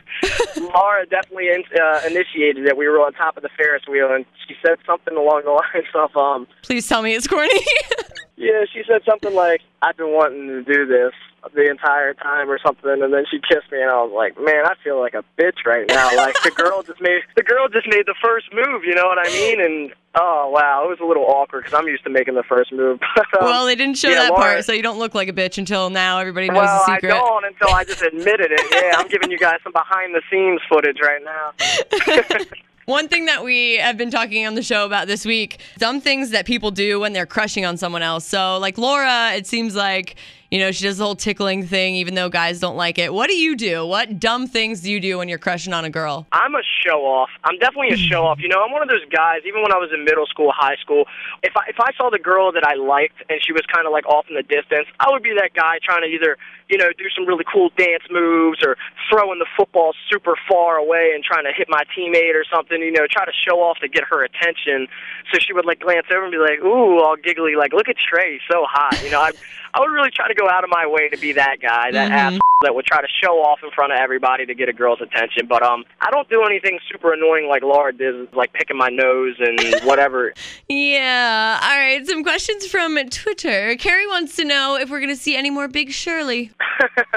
Laura 0.62 1.06
definitely 1.06 1.48
in, 1.48 1.64
uh, 1.82 2.02
initiated 2.08 2.66
it. 2.66 2.78
We 2.78 2.88
were 2.88 3.00
on 3.00 3.14
top 3.14 3.38
of 3.38 3.44
the 3.44 3.50
Ferris 3.58 3.84
wheel, 3.88 4.12
and 4.12 4.26
she 4.48 4.56
said 4.66 4.78
something 4.86 5.16
along 5.16 5.44
the 5.46 5.52
lines 5.74 5.88
of, 5.96 6.16
um, 6.18 6.48
"Please 6.64 6.88
tell 6.88 7.02
me 7.02 7.16
it's 7.16 7.28
corny." 7.28 7.60
yeah, 8.36 8.66
she 8.72 8.84
said 8.88 9.02
something 9.10 9.34
like, 9.34 9.62
"I've 9.82 9.98
been 9.98 10.14
wanting 10.14 10.48
to 10.48 10.64
do 10.64 10.86
this." 10.86 11.14
The 11.54 11.70
entire 11.70 12.14
time 12.14 12.50
or 12.50 12.60
something 12.64 13.02
and 13.02 13.12
then 13.14 13.26
she 13.30 13.40
kissed 13.40 13.72
me 13.72 13.82
and 13.82 13.90
I 13.90 14.02
was 14.04 14.14
like, 14.16 14.38
Man, 14.40 14.66
I 14.66 14.76
feel 14.84 15.00
like 15.00 15.16
a 15.16 15.24
bitch 15.40 15.66
right 15.66 15.86
now. 15.90 16.16
Like 16.16 16.36
the 16.44 16.52
girl 16.52 16.84
just 16.84 17.02
made 17.02 17.22
the 17.36 17.44
girl 17.44 17.68
just 17.68 17.88
made 17.88 18.06
the 18.06 18.16
first 18.22 18.48
move, 18.54 18.84
you 18.84 18.94
know 18.94 19.06
what 19.06 19.18
I 19.18 19.30
mean? 19.30 19.60
And 19.60 19.92
oh 20.16 20.50
wow, 20.54 20.84
it 20.86 20.90
was 20.90 21.00
a 21.02 21.06
little 21.06 21.26
awkward 21.26 21.64
because 21.64 21.78
I'm 21.78 21.88
used 21.88 22.04
to 22.04 22.10
making 22.10 22.36
the 22.36 22.44
first 22.44 22.72
move. 22.72 23.00
um, 23.18 23.24
well, 23.42 23.66
they 23.66 23.76
didn't 23.76 23.98
show 23.98 24.10
yeah, 24.10 24.24
that 24.24 24.36
part, 24.36 24.66
so 24.66 24.72
you 24.72 24.84
don't 24.84 25.00
look 25.00 25.16
like 25.16 25.30
a 25.30 25.34
bitch 25.34 25.58
until 25.58 25.90
now. 25.90 26.20
Everybody 26.20 26.48
knows 26.48 26.58
well, 26.58 26.84
the 26.86 26.96
secret. 26.96 27.14
I 27.14 27.18
don't 27.18 27.46
until 27.46 27.70
I 27.70 27.84
just 27.84 28.02
admitted 28.02 28.52
it. 28.52 28.62
Yeah, 28.72 28.98
I'm 28.98 29.08
giving 29.08 29.32
you 29.32 29.40
guys 29.40 29.60
some 29.64 29.74
behind 29.74 30.14
the 30.14 30.22
scenes 30.30 30.62
footage 30.70 30.98
right 31.02 31.22
now. 31.24 32.46
One 32.86 33.08
thing 33.08 33.26
that 33.26 33.44
we 33.44 33.78
have 33.78 33.98
been 33.98 34.12
talking 34.12 34.46
on 34.46 34.56
the 34.56 34.64
show 34.64 34.86
about 34.86 35.08
this 35.08 35.24
week, 35.24 35.60
dumb 35.78 36.02
things 36.02 36.32
that 36.32 36.46
people 36.46 36.72
do 36.72 37.00
when 37.00 37.14
they're 37.14 37.28
crushing 37.28 37.64
on 37.64 37.78
someone 37.78 38.02
else. 38.02 38.26
So, 38.26 38.58
like 38.58 38.78
Laura, 38.78 39.34
it 39.34 39.48
seems 39.48 39.76
like 39.76 40.16
you 40.52 40.60
know, 40.60 40.70
she 40.72 40.84
does 40.84 40.98
the 40.98 41.06
whole 41.06 41.16
tickling 41.16 41.66
thing, 41.66 41.96
even 41.96 42.14
though 42.14 42.28
guys 42.28 42.60
don't 42.60 42.76
like 42.76 43.00
it. 43.00 43.14
What 43.14 43.30
do 43.30 43.38
you 43.38 43.56
do? 43.56 43.88
What 43.88 44.20
dumb 44.20 44.48
things 44.48 44.82
do 44.82 44.92
you 44.92 45.00
do 45.00 45.18
when 45.18 45.30
you're 45.30 45.40
crushing 45.40 45.72
on 45.72 45.86
a 45.86 45.90
girl? 45.90 46.28
I'm 46.34 46.54
a 46.56 46.62
show 46.86 47.06
off. 47.06 47.30
I'm 47.46 47.58
definitely 47.58 47.92
a 47.92 47.98
show 47.98 48.26
off. 48.26 48.40
You 48.42 48.50
know, 48.50 48.62
I'm 48.62 48.74
one 48.74 48.84
of 48.84 48.90
those 48.90 49.06
guys. 49.10 49.40
Even 49.48 49.62
when 49.62 49.72
I 49.72 49.78
was 49.78 49.92
in 49.94 50.04
middle 50.04 50.26
school, 50.26 50.52
high 50.54 50.76
school, 50.76 51.06
if 51.42 51.56
I 51.56 51.70
if 51.70 51.80
I 51.80 51.94
saw 51.96 52.10
the 52.10 52.20
girl 52.20 52.52
that 52.52 52.66
I 52.66 52.76
liked 52.76 53.24
and 53.30 53.40
she 53.42 53.54
was 53.54 53.62
kind 53.72 53.88
of 53.88 53.94
like 53.94 54.06
off 54.08 54.26
in 54.28 54.36
the 54.36 54.44
distance, 54.44 54.88
I 55.00 55.08
would 55.10 55.24
be 55.24 55.34
that 55.40 55.54
guy 55.54 55.80
trying 55.82 56.02
to 56.02 56.08
either 56.08 56.36
you 56.68 56.78
know 56.78 56.92
do 56.98 57.06
some 57.16 57.26
really 57.26 57.46
cool 57.48 57.72
dance 57.78 58.04
moves 58.12 58.60
or 58.62 58.76
throwing 59.10 59.40
the 59.40 59.48
football 59.56 59.94
super 60.12 60.36
far 60.50 60.76
away 60.76 61.12
and 61.16 61.24
trying 61.24 61.46
to 61.46 61.54
hit 61.56 61.68
my 61.70 61.84
teammate 61.96 62.36
or 62.36 62.44
something. 62.44 62.82
You 62.82 62.92
know, 62.92 63.08
try 63.10 63.24
to 63.24 63.32
show 63.32 63.64
off 63.64 63.80
to 63.80 63.88
get 63.88 64.04
her 64.04 64.22
attention. 64.22 64.88
So 65.32 65.40
she 65.40 65.54
would 65.54 65.66
like 65.66 65.80
glance 65.80 66.08
over 66.12 66.24
and 66.24 66.32
be 66.32 66.40
like, 66.40 66.60
"Ooh," 66.60 67.00
all 67.00 67.16
giggly, 67.16 67.56
like, 67.56 67.72
"Look 67.72 67.88
at 67.88 67.96
Trey, 67.96 68.42
so 68.52 68.66
hot." 68.68 69.00
You 69.02 69.12
know, 69.12 69.22
I 69.22 69.32
I 69.74 69.80
would 69.80 69.92
really 69.92 70.12
try 70.12 70.28
to 70.28 70.34
go 70.34 70.41
out 70.50 70.64
of 70.64 70.70
my 70.70 70.88
way 70.88 71.10
to 71.10 71.18
be 71.18 71.34
that 71.34 71.58
guy, 71.62 71.92
that 71.92 72.12
mm-hmm. 72.12 72.36
ass 72.36 72.40
that 72.62 72.76
would 72.76 72.86
try 72.86 73.02
to 73.02 73.08
show 73.22 73.42
off 73.42 73.60
in 73.64 73.72
front 73.72 73.92
of 73.92 74.00
everybody 74.00 74.46
to 74.46 74.54
get 74.54 74.70
a 74.70 74.74
girl's 74.74 75.02
attention. 75.02 75.48
But 75.48 75.64
um, 75.64 75.84
I 76.00 76.10
don't 76.12 76.30
do 76.30 76.44
anything 76.44 76.80
super 76.92 77.14
annoying 77.14 77.48
like 77.48 77.64
Laura 77.64 77.92
did, 77.94 78.34
like 78.34 78.54
picking 78.54 78.78
my 78.78 78.90
nose 78.90 79.36
and 79.40 79.82
whatever. 79.84 80.34
yeah. 80.70 81.60
All 81.62 81.78
right. 81.78 82.06
Some 82.06 82.24
questions 82.24 82.66
from 82.68 82.98
Twitter. 83.10 83.76
Carrie 83.76 84.08
wants 84.08 84.36
to 84.38 84.46
know 84.46 84.76
if 84.76 84.90
we're 84.90 85.00
going 85.00 85.10
to 85.10 85.22
see 85.22 85.36
any 85.36 85.50
more 85.50 85.68
Big 85.68 85.92
Shirley. 85.92 86.52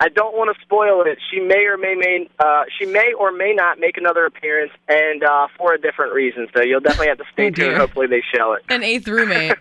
I 0.00 0.08
don't 0.14 0.36
want 0.36 0.54
to 0.54 0.62
spoil 0.62 1.02
it. 1.02 1.18
She 1.30 1.40
may 1.40 1.66
or 1.66 1.76
may 1.76 1.94
may 1.94 2.28
uh, 2.38 2.64
she 2.78 2.86
may 2.86 3.12
or 3.18 3.32
may 3.32 3.52
not 3.52 3.78
make 3.78 3.96
another 3.96 4.24
appearance, 4.24 4.72
and 4.88 5.22
uh, 5.22 5.48
for 5.56 5.74
a 5.74 5.80
different 5.80 6.12
reason. 6.14 6.48
So 6.54 6.62
you'll 6.62 6.80
definitely 6.80 7.08
have 7.08 7.18
to 7.18 7.24
stay 7.32 7.48
oh, 7.48 7.50
tuned. 7.50 7.76
Hopefully 7.76 8.06
they 8.06 8.22
show 8.34 8.52
it. 8.52 8.62
An 8.68 8.82
eighth 8.82 9.06
roommate. 9.06 9.54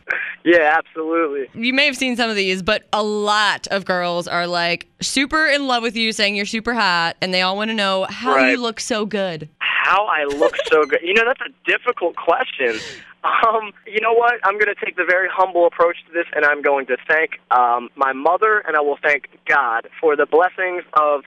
yeah, 0.43 0.77
absolutely. 0.77 1.49
You 1.53 1.73
may 1.73 1.85
have 1.85 1.97
seen 1.97 2.15
some 2.15 2.29
of 2.29 2.35
these, 2.35 2.63
but 2.63 2.78
a 2.93 3.03
lot 3.03 3.67
of 3.67 3.85
girls 3.85 4.27
are 4.27 4.47
like 4.47 4.87
super 5.01 5.47
in 5.47 5.67
love 5.67 5.83
with 5.83 5.95
you, 5.95 6.11
saying 6.11 6.35
you're 6.35 6.45
super 6.45 6.73
hot, 6.73 7.15
and 7.21 7.33
they 7.33 7.41
all 7.41 7.55
want 7.55 7.69
to 7.69 7.75
know 7.75 8.05
how 8.09 8.35
right. 8.35 8.51
you 8.51 8.57
look 8.61 8.79
so 8.79 9.05
good. 9.05 9.49
How 9.59 10.05
I 10.05 10.25
look 10.25 10.55
so 10.67 10.85
good. 10.87 11.01
You 11.01 11.13
know, 11.13 11.23
that's 11.25 11.41
a 11.41 11.69
difficult 11.69 12.15
question. 12.15 12.79
Um, 13.23 13.73
you 13.85 13.99
know 14.01 14.13
what? 14.13 14.35
I'm 14.43 14.53
going 14.53 14.73
to 14.73 14.85
take 14.85 14.95
the 14.95 15.05
very 15.05 15.27
humble 15.31 15.65
approach 15.67 15.97
to 16.07 16.13
this, 16.13 16.25
and 16.33 16.45
I'm 16.45 16.61
going 16.61 16.85
to 16.87 16.97
thank 17.07 17.39
um, 17.51 17.89
my 17.95 18.13
mother, 18.13 18.59
and 18.59 18.77
I 18.77 18.81
will 18.81 18.97
thank 19.03 19.27
God 19.45 19.87
for 19.99 20.15
the 20.15 20.25
blessings 20.25 20.83
of 20.93 21.23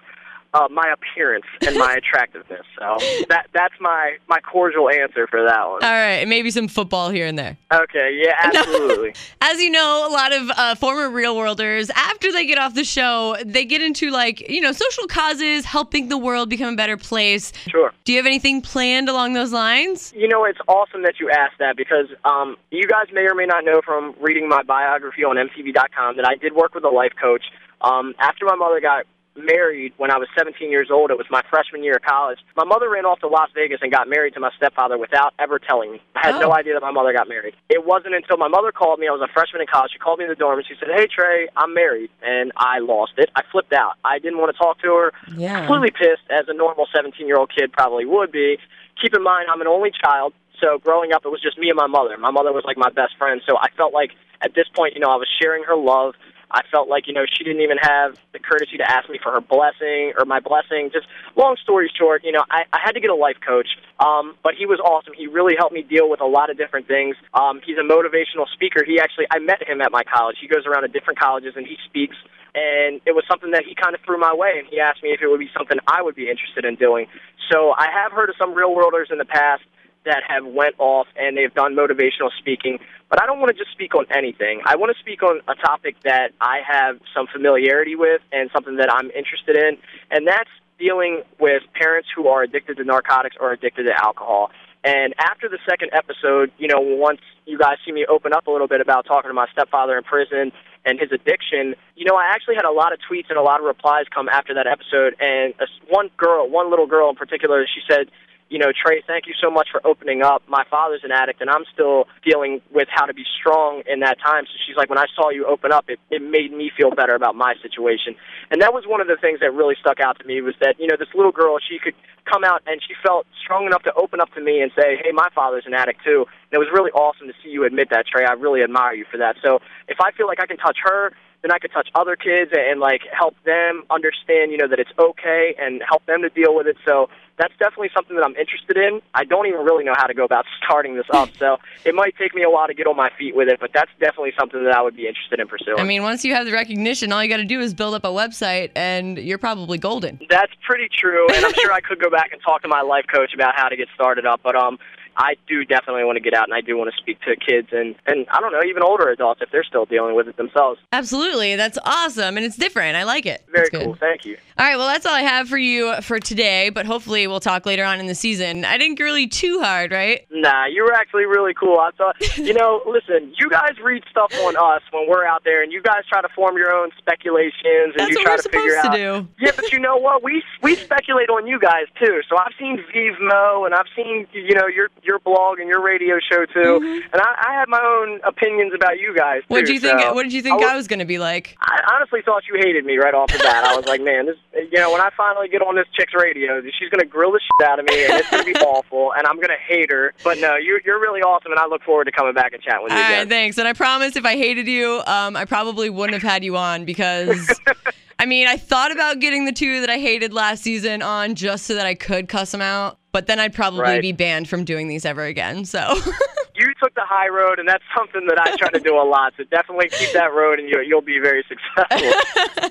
uh, 0.55 0.69
my 0.71 0.93
appearance 0.93 1.45
and 1.67 1.77
my 1.77 1.95
attractiveness. 1.97 2.67
So 2.79 2.97
that 3.29 3.47
that's 3.53 3.75
my 3.81 4.17
my 4.29 4.41
cordial 4.41 4.91
answer 4.91 5.27
for 5.27 5.43
that 5.45 5.69
one. 5.69 5.83
All 5.83 5.91
right, 5.91 6.27
maybe 6.27 6.51
some 6.51 6.69
football 6.69 7.11
here 7.11 7.27
and 7.27 7.39
there. 7.39 7.57
Okay, 7.73 8.21
yeah, 8.23 8.35
absolutely. 8.43 9.15
As 9.41 9.61
you 9.61 9.71
know, 9.71 10.07
a 10.09 10.13
lot 10.13 10.33
of 10.33 10.51
uh, 10.51 10.75
former 10.75 11.09
real 11.11 11.37
worlders, 11.37 11.91
after 11.91 12.31
they 12.33 12.47
get 12.47 12.59
off 12.59 12.75
the 12.75 12.85
show, 12.85 13.37
they 13.45 13.65
get 13.65 13.81
into 13.83 14.11
like, 14.11 14.49
you 14.49 14.61
know, 14.61 14.73
social 14.73 15.07
causes, 15.07 15.65
helping 15.65 16.09
the 16.09 16.19
world 16.19 16.49
become 16.49 16.75
a 16.75 16.77
better 16.77 16.97
place. 16.97 17.53
sure. 17.69 17.93
Do 18.05 18.13
you 18.13 18.19
have 18.19 18.27
anything 18.27 18.61
planned 18.61 19.09
along 19.09 19.33
those 19.33 19.53
lines? 19.53 20.13
You 20.15 20.29
know, 20.29 20.45
it's 20.45 20.59
awesome 20.69 21.03
that 21.03 21.21
you 21.21 21.31
asked 21.31 21.59
that 21.59 21.77
because 21.77 22.07
um, 22.25 22.57
you 22.71 22.87
guys 22.87 23.07
may 23.13 23.23
or 23.23 23.35
may 23.35 23.47
not 23.47 23.65
know 23.65 23.81
from 23.85 24.15
reading 24.21 24.49
my 24.49 24.63
biography 24.63 25.25
on 25.25 25.37
MTV.com 25.37 26.17
that 26.17 26.27
I 26.29 26.37
did 26.37 26.55
work 26.55 26.75
with 26.75 26.85
a 26.85 26.89
life 26.91 27.13
coach. 27.21 27.45
Um, 27.81 28.15
after 28.19 28.45
my 28.45 28.55
mother 28.55 28.81
got 28.81 29.07
married 29.37 29.93
when 29.97 30.11
I 30.11 30.19
was 30.19 30.29
17 30.37 30.71
years 30.71 30.89
old, 30.91 31.11
it 31.11 31.17
was 31.17 31.27
my 31.31 31.43
freshman 31.49 31.83
year 31.83 31.95
of 31.97 32.03
college. 32.03 32.39
My 32.57 32.65
mother 32.65 32.89
ran 32.91 33.05
off 33.07 33.21
to 33.21 33.29
Las 33.29 33.49
Vegas 33.55 33.79
and 33.83 33.91
got 33.91 34.09
married 34.09 34.35
to 34.35 34.41
my 34.41 34.51
stepfather 34.57 34.99
without 34.99 35.33
ever 35.39 35.59
telling 35.59 35.93
me. 35.93 36.03
I 36.15 36.27
had 36.27 36.35
Oh. 36.37 36.41
no 36.49 36.55
idea 36.55 36.75
that 36.75 36.83
my 36.83 36.91
mother 36.91 37.13
got 37.13 37.29
married. 37.29 37.55
It 37.69 37.85
wasn't 37.87 38.15
until 38.15 38.37
my 38.37 38.49
mother 38.49 38.73
called 38.73 38.99
me. 39.01 39.09
I 39.09 39.13
was 39.13 39.23
a 39.23 39.33
freshman 39.33 39.63
in 39.63 39.69
college. 39.69 39.93
She 39.93 39.99
called 39.99 40.19
me 40.19 40.25
in 40.25 40.31
the 40.31 40.37
dorm 40.37 40.59
and 40.59 40.67
she 40.67 40.75
said, 40.79 40.89
"Hey 40.95 41.07
Trey, 41.07 41.49
I'm 41.57 41.73
married," 41.75 42.11
and 42.23 42.53
I 42.57 42.79
lost 42.81 43.13
it. 43.17 43.31
I 43.35 43.43
flipped 43.51 43.73
out. 43.73 43.95
I 44.05 44.19
didn't 44.19 44.39
want 44.39 44.53
to 44.55 44.59
talk 44.59 44.79
to 44.83 44.95
her. 44.97 45.13
Yeah. 45.37 45.67
Completely 45.67 45.91
pissed, 45.93 46.23
as 46.31 46.49
a 46.49 46.55
normal 46.55 46.87
17 46.95 47.27
year 47.27 47.37
old 47.39 47.51
kid 47.55 47.73
probably 47.73 48.05
would 48.05 48.33
be. 48.33 48.59
Keep 49.01 49.15
in 49.15 49.23
mind, 49.23 49.49
I'm 49.51 49.61
an 49.61 49.67
only 49.67 49.91
child. 49.91 50.35
So 50.61 50.79
growing 50.79 51.13
up, 51.13 51.25
it 51.25 51.31
was 51.31 51.41
just 51.43 51.59
me 51.59 51.71
and 51.71 51.77
my 51.77 51.87
mother. 51.89 52.17
My 52.19 52.31
mother 52.31 52.53
was 52.53 52.65
like 52.65 52.77
my 52.77 52.91
best 52.91 53.17
friend. 53.19 53.41
So 53.49 53.57
I 53.59 53.69
felt 53.77 53.93
like 53.93 54.13
at 54.43 54.55
this 54.55 54.69
point, 54.77 54.95
you 54.95 55.01
know, 55.01 55.09
I 55.09 55.17
was 55.17 55.27
sharing 55.41 55.65
her 55.65 55.75
love. 55.77 56.15
I 56.53 56.63
felt 56.71 56.89
like, 56.89 57.07
you 57.07 57.15
know, 57.15 57.25
she 57.27 57.45
didn't 57.45 57.63
even 57.63 57.79
have 57.81 58.17
the 58.33 58.39
courtesy 58.39 58.77
to 58.77 58.85
ask 58.85 59.09
me 59.09 59.19
for 59.23 59.33
her 59.33 59.41
blessing 59.41 60.13
or 60.19 60.25
my 60.27 60.39
blessing. 60.39 60.91
Just 60.93 61.07
long 61.35 61.57
story 61.63 61.91
short, 61.99 62.23
you 62.25 62.33
know, 62.33 62.45
I, 62.51 62.65
I 62.73 62.79
had 62.85 62.93
to 62.93 63.01
get 63.01 63.11
a 63.11 63.15
life 63.15 63.37
coach. 63.41 63.69
Um, 63.99 64.37
but 64.43 64.55
he 64.55 64.67
was 64.67 64.79
awesome. 64.81 65.15
He 65.17 65.27
really 65.27 65.55
helped 65.57 65.73
me 65.73 65.83
deal 65.83 66.11
with 66.11 66.21
a 66.21 66.27
lot 66.27 66.51
of 66.51 66.59
different 66.59 66.87
things. 66.87 67.17
Um, 67.33 67.61
he's 67.65 67.79
a 67.79 67.87
motivational 67.87 68.47
speaker. 68.53 68.85
He 68.85 69.01
actually, 69.01 69.27
I 69.31 69.39
met 69.39 69.67
him 69.67 69.81
at 69.81 69.91
my 69.91 70.03
college. 70.05 70.37
He 70.41 70.49
goes 70.49 70.67
around 70.67 70.83
to 70.83 70.89
different 70.89 71.19
colleges 71.19 71.55
and 71.57 71.67
he 71.67 71.77
speaks. 71.89 72.17
And 72.55 73.01
it 73.07 73.17
was 73.17 73.25
something 73.31 73.53
that 73.53 73.65
he 73.65 73.75
kind 73.75 73.95
of 73.95 74.03
threw 74.05 74.19
my 74.19 74.35
way, 74.35 74.61
and 74.61 74.69
he 74.69 74.79
asked 74.79 75.03
me 75.03 75.09
if 75.09 75.23
it 75.23 75.29
would 75.29 75.41
be 75.41 75.49
something 75.57 75.79
I 75.89 76.03
would 76.03 76.15
be 76.15 76.29
interested 76.29 76.67
in 76.67 76.77
doing. 76.77 77.07
So 77.51 77.73
I 77.73 77.89
have 77.89 78.13
heard 78.13 78.29
of 78.29 78.37
some 78.37 78.53
real 78.53 78.75
worlders 78.75 79.09
in 79.11 79.17
the 79.17 79.25
past 79.25 79.63
that 80.05 80.23
have 80.27 80.45
went 80.45 80.75
off 80.79 81.07
and 81.17 81.37
they've 81.37 81.55
done 81.55 81.75
motivational 81.75 82.31
speaking, 82.39 82.79
but 83.09 83.23
I 83.23 83.27
don't 83.27 83.41
want 83.41 83.57
to 83.57 83.59
just 83.59 83.73
speak 83.73 83.95
on 83.95 84.07
anything. 84.15 84.61
I 84.65 84.77
want 84.77 84.95
to 84.95 85.01
speak 85.01 85.23
on 85.23 85.41
a 85.49 85.55
topic 85.55 85.97
that 86.05 86.33
I 86.41 86.61
have 86.67 86.99
some 87.15 87.27
familiarity 87.27 87.95
with 87.95 88.21
and 88.33 88.51
something 88.53 88.77
that 88.77 88.93
I'm 88.93 89.11
interested 89.11 89.57
in, 89.57 89.79
and 90.11 90.27
that's 90.27 90.51
dealing 90.79 91.23
with 91.39 91.63
parents 91.75 92.09
who 92.15 92.27
are 92.29 92.43
addicted 92.43 92.77
to 92.79 92.85
narcotics 92.85 93.37
or 93.39 93.53
addicted 93.53 93.85
to 93.85 93.93
alcohol. 94.03 94.51
And 94.85 95.15
after 95.19 95.49
the 95.49 95.59
second 95.69 95.91
episode, 95.93 96.51
you 96.59 96.67
know, 96.67 96.81
once 96.81 97.21
you 97.47 97.57
guys 97.57 97.77
see 97.87 97.93
me 97.93 98.05
open 98.05 98.33
up 98.33 98.49
a 98.49 98.51
little 98.51 98.67
bit 98.67 98.81
about 98.81 99.07
talking 99.07 99.29
to 99.31 99.35
my 99.35 99.47
stepfather 99.53 99.97
in 99.97 100.03
prison 100.03 100.51
and 100.85 100.99
his 100.99 101.13
addiction, 101.13 101.77
you 101.95 102.05
know, 102.05 102.17
I 102.17 102.33
actually 102.35 102.57
had 102.57 102.65
a 102.65 102.73
lot 102.73 102.93
of 102.93 102.99
tweets 103.09 103.31
and 103.31 103.39
a 103.39 103.43
lot 103.43 103.61
of 103.61 103.67
replies 103.67 104.07
come 104.13 104.29
after 104.29 104.55
that 104.55 104.67
episode. 104.67 105.15
And 105.21 105.55
one 105.89 106.11
girl, 106.17 106.51
one 106.51 106.69
little 106.69 106.89
girl 106.89 107.09
in 107.11 107.15
particular, 107.15 107.65
she 107.73 107.81
said, 107.89 108.11
you 108.53 108.59
know, 108.59 108.69
Trey, 108.69 109.03
thank 109.07 109.27
you 109.27 109.33
so 109.41 109.51
much 109.51 109.69
for 109.73 109.81
opening 109.87 110.21
up. 110.21 110.43
My 110.47 110.65
father's 110.69 111.01
an 111.05 111.11
addict, 111.11 111.41
and 111.41 111.49
I'm 111.49 111.65
still 111.73 112.05
dealing 112.23 112.61
with 112.71 112.87
how 112.93 113.07
to 113.07 113.15
be 113.15 113.25
strong 113.41 113.83
in 113.89 114.01
that 114.01 114.21
time. 114.21 114.45
So 114.45 114.53
she's 114.67 114.77
like, 114.77 114.91
when 114.91 114.99
I 114.99 115.07
saw 115.17 115.31
you 115.31 115.47
open 115.47 115.73
up, 115.73 115.87
it, 115.89 115.99
it 116.11 116.21
made 116.21 116.53
me 116.53 116.71
feel 116.77 116.91
better 116.91 117.15
about 117.15 117.35
my 117.35 117.55
situation. 117.63 118.15
And 118.51 118.61
that 118.61 118.75
was 118.75 118.85
one 118.87 119.01
of 119.01 119.09
the 119.09 119.17
things 119.17 119.41
that 119.41 119.55
really 119.55 119.75
stuck 119.81 120.01
out 120.01 120.19
to 120.21 120.27
me 120.27 120.43
was 120.43 120.53
that, 120.61 120.77
you 120.79 120.87
know, 120.87 120.97
this 120.99 121.09
little 121.15 121.33
girl, 121.33 121.57
she 121.65 121.79
could 121.79 121.95
come 122.31 122.45
out 122.45 122.61
and 122.67 122.79
she 122.87 122.93
felt 123.03 123.27
strong 123.43 123.65
enough 123.65 123.85
to 123.85 123.95
open 123.95 124.21
up 124.21 124.29
to 124.35 124.43
me 124.43 124.61
and 124.61 124.71
say, 124.77 125.01
hey, 125.03 125.13
my 125.13 125.29
father's 125.35 125.65
an 125.65 125.73
addict 125.73 126.05
too. 126.05 126.27
And 126.29 126.53
it 126.53 126.59
was 126.59 126.69
really 126.69 126.91
awesome 126.93 127.29
to 127.29 127.35
see 127.43 127.49
you 127.49 127.65
admit 127.65 127.89
that, 127.89 128.05
Trey. 128.07 128.27
I 128.27 128.35
really 128.35 128.63
admire 128.63 128.93
you 128.93 129.07
for 129.11 129.17
that. 129.17 129.37
So 129.43 129.61
if 129.89 129.97
I 129.99 130.13
feel 130.13 130.27
like 130.27 130.41
I 130.41 130.47
can 130.47 130.59
touch 130.59 130.77
her, 130.85 131.13
then 131.43 131.51
I 131.51 131.59
could 131.59 131.73
touch 131.73 131.89
other 131.95 132.17
kids 132.17 132.53
and 132.55 132.81
like 132.81 133.03
help 133.11 133.35
them 133.45 133.83
understand, 133.91 134.53
you 134.53 134.59
know, 134.59 134.69
that 134.69 134.79
it's 134.79 134.93
okay 134.99 135.55
and 135.59 135.83
help 135.87 136.07
them 136.07 136.23
to 136.23 136.29
deal 136.29 136.55
with 136.55 136.67
it. 136.67 136.77
So 136.87 137.09
that's 137.43 137.59
definitely 137.59 137.91
something 137.93 138.15
that 138.15 138.25
I'm 138.25 138.37
interested 138.37 138.77
in. 138.77 139.03
I 139.15 139.25
don't 139.25 139.47
even 139.49 139.63
really 139.63 139.83
know 139.83 139.95
how 139.97 140.07
to 140.07 140.15
go 140.15 140.25
about 140.25 140.45
starting 140.63 140.95
this 140.95 141.07
up, 141.13 141.29
so 141.39 141.59
it 141.85 141.93
might 141.93 142.17
take 142.17 142.37
me 142.37 142.45
a 142.45 142.51
while 142.51 142.69
to 142.69 142.75
get 142.75 142.87
on 142.87 142.97
my 142.97 143.11
feet 143.19 143.35
with 143.35 143.49
it, 143.49 143.59
but 143.59 143.73
that's 143.75 143.91
definitely 143.99 144.33
something 144.39 144.63
that 144.63 144.73
I 144.73 144.81
would 144.81 144.95
be 144.95 145.09
interested 145.09 145.41
in 145.41 145.49
pursuing. 145.49 145.81
I 145.81 145.83
mean, 145.83 146.03
once 146.05 146.25
you 146.25 146.35
have 146.35 146.47
the 146.47 146.53
recognition, 146.53 147.11
all 147.11 147.23
you 147.23 147.29
got 147.29 147.39
to 147.39 147.45
do 147.45 147.61
is 147.61 147.75
build 147.75 147.95
up 147.95 148.05
a 148.05 148.09
website 148.09 148.71
and 148.77 149.19
you're 149.19 149.39
probably 149.39 149.77
golden. 149.77 150.21
that's 150.31 150.53
pretty 150.65 150.89
true, 150.93 151.27
and 151.35 151.45
I'm 151.45 151.55
sure 151.55 151.73
I 151.73 151.81
could 151.81 152.01
go 152.01 152.11
back 152.11 152.33
and 152.33 152.41
talk 152.43 152.63
to 152.63 152.69
my 152.69 152.83
life 152.83 153.07
coach 153.13 153.35
about 153.35 153.57
how 153.57 153.69
to 153.69 153.77
get 153.77 153.89
started 153.95 154.25
up, 154.25 154.41
but 154.45 154.55
um 154.55 154.79
I 155.17 155.37
do 155.47 155.65
definitely 155.65 156.05
want 156.05 156.17
to 156.17 156.21
get 156.23 156.35
out 156.35 156.45
and 156.45 156.55
I 156.55 156.61
do 156.61 156.77
want 156.77 156.93
to 156.93 156.97
speak 157.01 157.21
to 157.23 157.37
kids 157.37 157.69
and 157.73 157.95
and 158.07 158.27
I 158.31 158.41
don't 158.41 158.53
know, 158.53 158.63
even 158.69 158.83
older 158.83 159.09
adults 159.09 159.41
if 159.43 159.51
they're 159.51 159.65
still 159.65 159.85
dealing 159.85 160.15
with 160.15 160.29
it 160.29 160.37
themselves. 160.37 160.81
Absolutely. 160.93 161.57
That's 161.57 161.79
awesome. 161.85 162.37
And 162.37 162.47
it's 162.47 162.57
different. 162.57 162.97
I 162.97 163.05
like 163.05 163.27
it. 163.27 163.45
Very 163.53 163.69
cool. 163.71 163.95
Thank 163.95 164.25
you. 164.25 164.37
All 164.59 164.67
right. 164.67 164.77
Well, 164.77 164.87
that's 164.87 165.07
all 165.07 165.15
I 165.15 165.23
have 165.23 165.49
for 165.49 165.59
you 165.59 166.01
for 166.03 166.19
today, 166.19 166.71
but 166.71 166.87
hopefully 166.87 167.27
we'll 167.27 167.41
talk 167.41 167.67
later 167.67 167.85
on 167.85 168.01
in 168.01 168.07
the 168.07 168.15
season. 168.15 168.65
I 168.65 168.79
didn't 168.79 168.97
you 169.23 169.29
too 169.29 169.61
hard, 169.61 169.93
right? 169.93 170.27
Nah, 170.31 170.67
you 170.67 170.83
were 170.83 170.93
actually 170.93 171.27
really 171.27 171.55
cool. 171.55 171.79
I 171.79 171.91
thought, 171.97 172.17
you 172.39 172.53
know, 172.53 172.83
listen, 172.87 173.33
you 173.39 173.49
guys 173.49 173.73
read 173.83 174.03
stuff 174.11 174.33
on 174.45 174.57
us 174.57 174.83
when 174.91 175.09
we're 175.09 175.25
out 175.25 175.45
there, 175.45 175.63
and 175.63 175.73
you 175.73 175.83
guys 175.83 176.03
try 176.09 176.21
to 176.21 176.29
form 176.35 176.57
your 176.57 176.75
own 176.75 176.91
speculations, 176.99 177.95
and 177.97 178.01
That's 178.01 178.11
you 178.11 178.23
try 178.23 178.37
to 178.37 178.43
figure 178.43 178.61
supposed 178.77 178.87
out. 178.87 178.93
to 178.93 179.23
do. 179.23 179.29
Yeah, 179.41 179.53
but 179.55 179.73
you 179.73 179.79
know 179.79 179.97
what? 179.97 180.23
We 180.23 180.43
we 180.63 180.77
speculate 180.77 181.31
on 181.31 181.47
you 181.47 181.59
guys 181.59 181.87
too. 182.03 182.21
So 182.29 182.37
I've 182.39 182.53
seen 182.59 182.77
Vive 182.93 183.21
Mo, 183.21 183.65
and 183.65 183.75
I've 183.75 183.91
seen 183.95 184.27
you 184.33 184.55
know 184.55 184.67
your 184.67 184.89
your 185.03 185.19
blog 185.19 185.59
and 185.59 185.69
your 185.69 185.83
radio 185.83 186.17
show 186.31 186.47
too, 186.47 187.03
and 187.13 187.21
I, 187.21 187.35
I 187.49 187.55
have 187.55 187.69
my 187.69 187.81
own 187.83 188.21
opinions 188.27 188.73
about 188.75 188.99
you 189.01 189.15
guys. 189.17 189.43
What 189.49 189.65
do 189.67 189.73
you 189.75 189.81
think? 189.81 190.01
so 190.01 190.15
What 190.15 190.23
did 190.23 190.33
you 190.33 190.43
think 190.43 190.63
I 190.63 190.75
was- 190.75 190.83
was 190.83 190.89
going 190.89 190.99
to 191.01 191.05
be 191.05 191.19
like? 191.19 191.57
I 191.61 191.81
honestly 191.95 192.21
thought 192.25 192.43
you 192.49 192.55
hated 192.63 192.85
me 192.85 192.97
right 192.99 193.15
off 193.15 193.31
the 193.33 193.39
bat. 193.39 193.65
I 193.65 193.77
was 193.77 193.87
like, 193.87 194.01
man, 194.01 194.27
this, 194.27 194.37
you 194.55 194.79
know, 194.79 194.91
when 194.93 195.01
I 195.01 195.11
finally 195.17 195.49
get 195.49 195.61
on 195.63 195.75
this 195.77 195.87
chick's 195.99 196.15
radio, 196.15 196.61
she's 196.79 196.89
gonna 196.91 197.05
grill 197.07 197.33
the 197.33 197.41
shit 197.41 197.69
out 197.69 197.79
of 197.79 197.87
me, 197.87 198.05
and 198.05 198.15
it's 198.15 198.31
gonna 198.31 198.45
be 198.45 198.55
awful, 198.61 199.13
and 199.17 199.27
I'm 199.27 199.37
gonna 199.41 199.57
hate 199.69 199.91
her. 199.93 200.15
But 200.25 200.39
no, 200.39 200.57
you're 200.57 200.81
you're 200.85 201.01
really 201.01 201.21
awesome, 201.21 201.53
and 201.53 201.59
I 201.61 201.67
look 201.67 201.83
forward 201.83 202.05
to 202.05 202.13
coming 202.13 202.35
back 202.35 202.53
and 202.53 202.63
chatting 202.63 202.85
with 202.85 202.93
All 202.93 202.99
you 202.99 203.05
right, 203.05 203.13
again. 203.15 203.29
thanks. 203.29 203.59
And 203.59 203.67
I 203.69 203.73
promise 203.73 204.17
if 204.17 204.25
I 204.25 204.37
hated 204.37 204.67
you, 204.69 205.03
um, 205.07 205.37
I 205.37 205.45
probably 205.45 205.91
wouldn't 205.91 206.15
have 206.21 206.29
had 206.29 206.45
you 206.45 206.57
on 206.57 206.85
because, 206.85 207.61
I 208.19 208.27
mean, 208.27 208.47
I 208.47 208.57
thought 208.57 208.93
about 208.93 209.19
getting 209.21 209.45
the 209.47 209.53
two 209.53 209.81
that 209.81 209.91
I 209.91 209.99
hated 209.99 210.33
last 210.33 210.63
season 210.63 211.03
on 211.03 211.35
just 211.35 211.67
so 211.67 211.75
that 211.75 211.87
I 211.87 211.95
could 211.95 212.29
cuss 212.29 212.53
them 212.53 212.61
out, 212.63 212.99
but 213.13 213.27
then 213.27 213.39
I'd 213.39 213.55
probably 213.55 213.81
Right. 213.81 214.01
be 214.03 214.13
banned 214.13 214.49
from 214.49 214.65
doing 214.65 214.89
these 214.89 215.05
ever 215.05 215.25
again. 215.25 215.65
So, 215.65 215.81
you 216.55 216.73
took 216.83 216.95
the 216.95 217.05
high 217.05 217.29
road, 217.29 217.59
and 217.59 217.69
that's 217.69 217.85
something 217.97 218.27
that 218.27 218.39
I 218.39 218.57
try 218.57 218.69
to 218.71 218.81
do 218.81 218.95
a 218.97 219.05
lot. 219.05 219.33
So 219.37 219.45
definitely 219.45 219.89
keep 219.89 220.13
that 220.13 220.33
road, 220.33 220.59
and 220.59 220.69
you, 220.69 220.81
you'll 220.87 221.01
be 221.03 221.19
very 221.19 221.45
successful. 221.49 222.13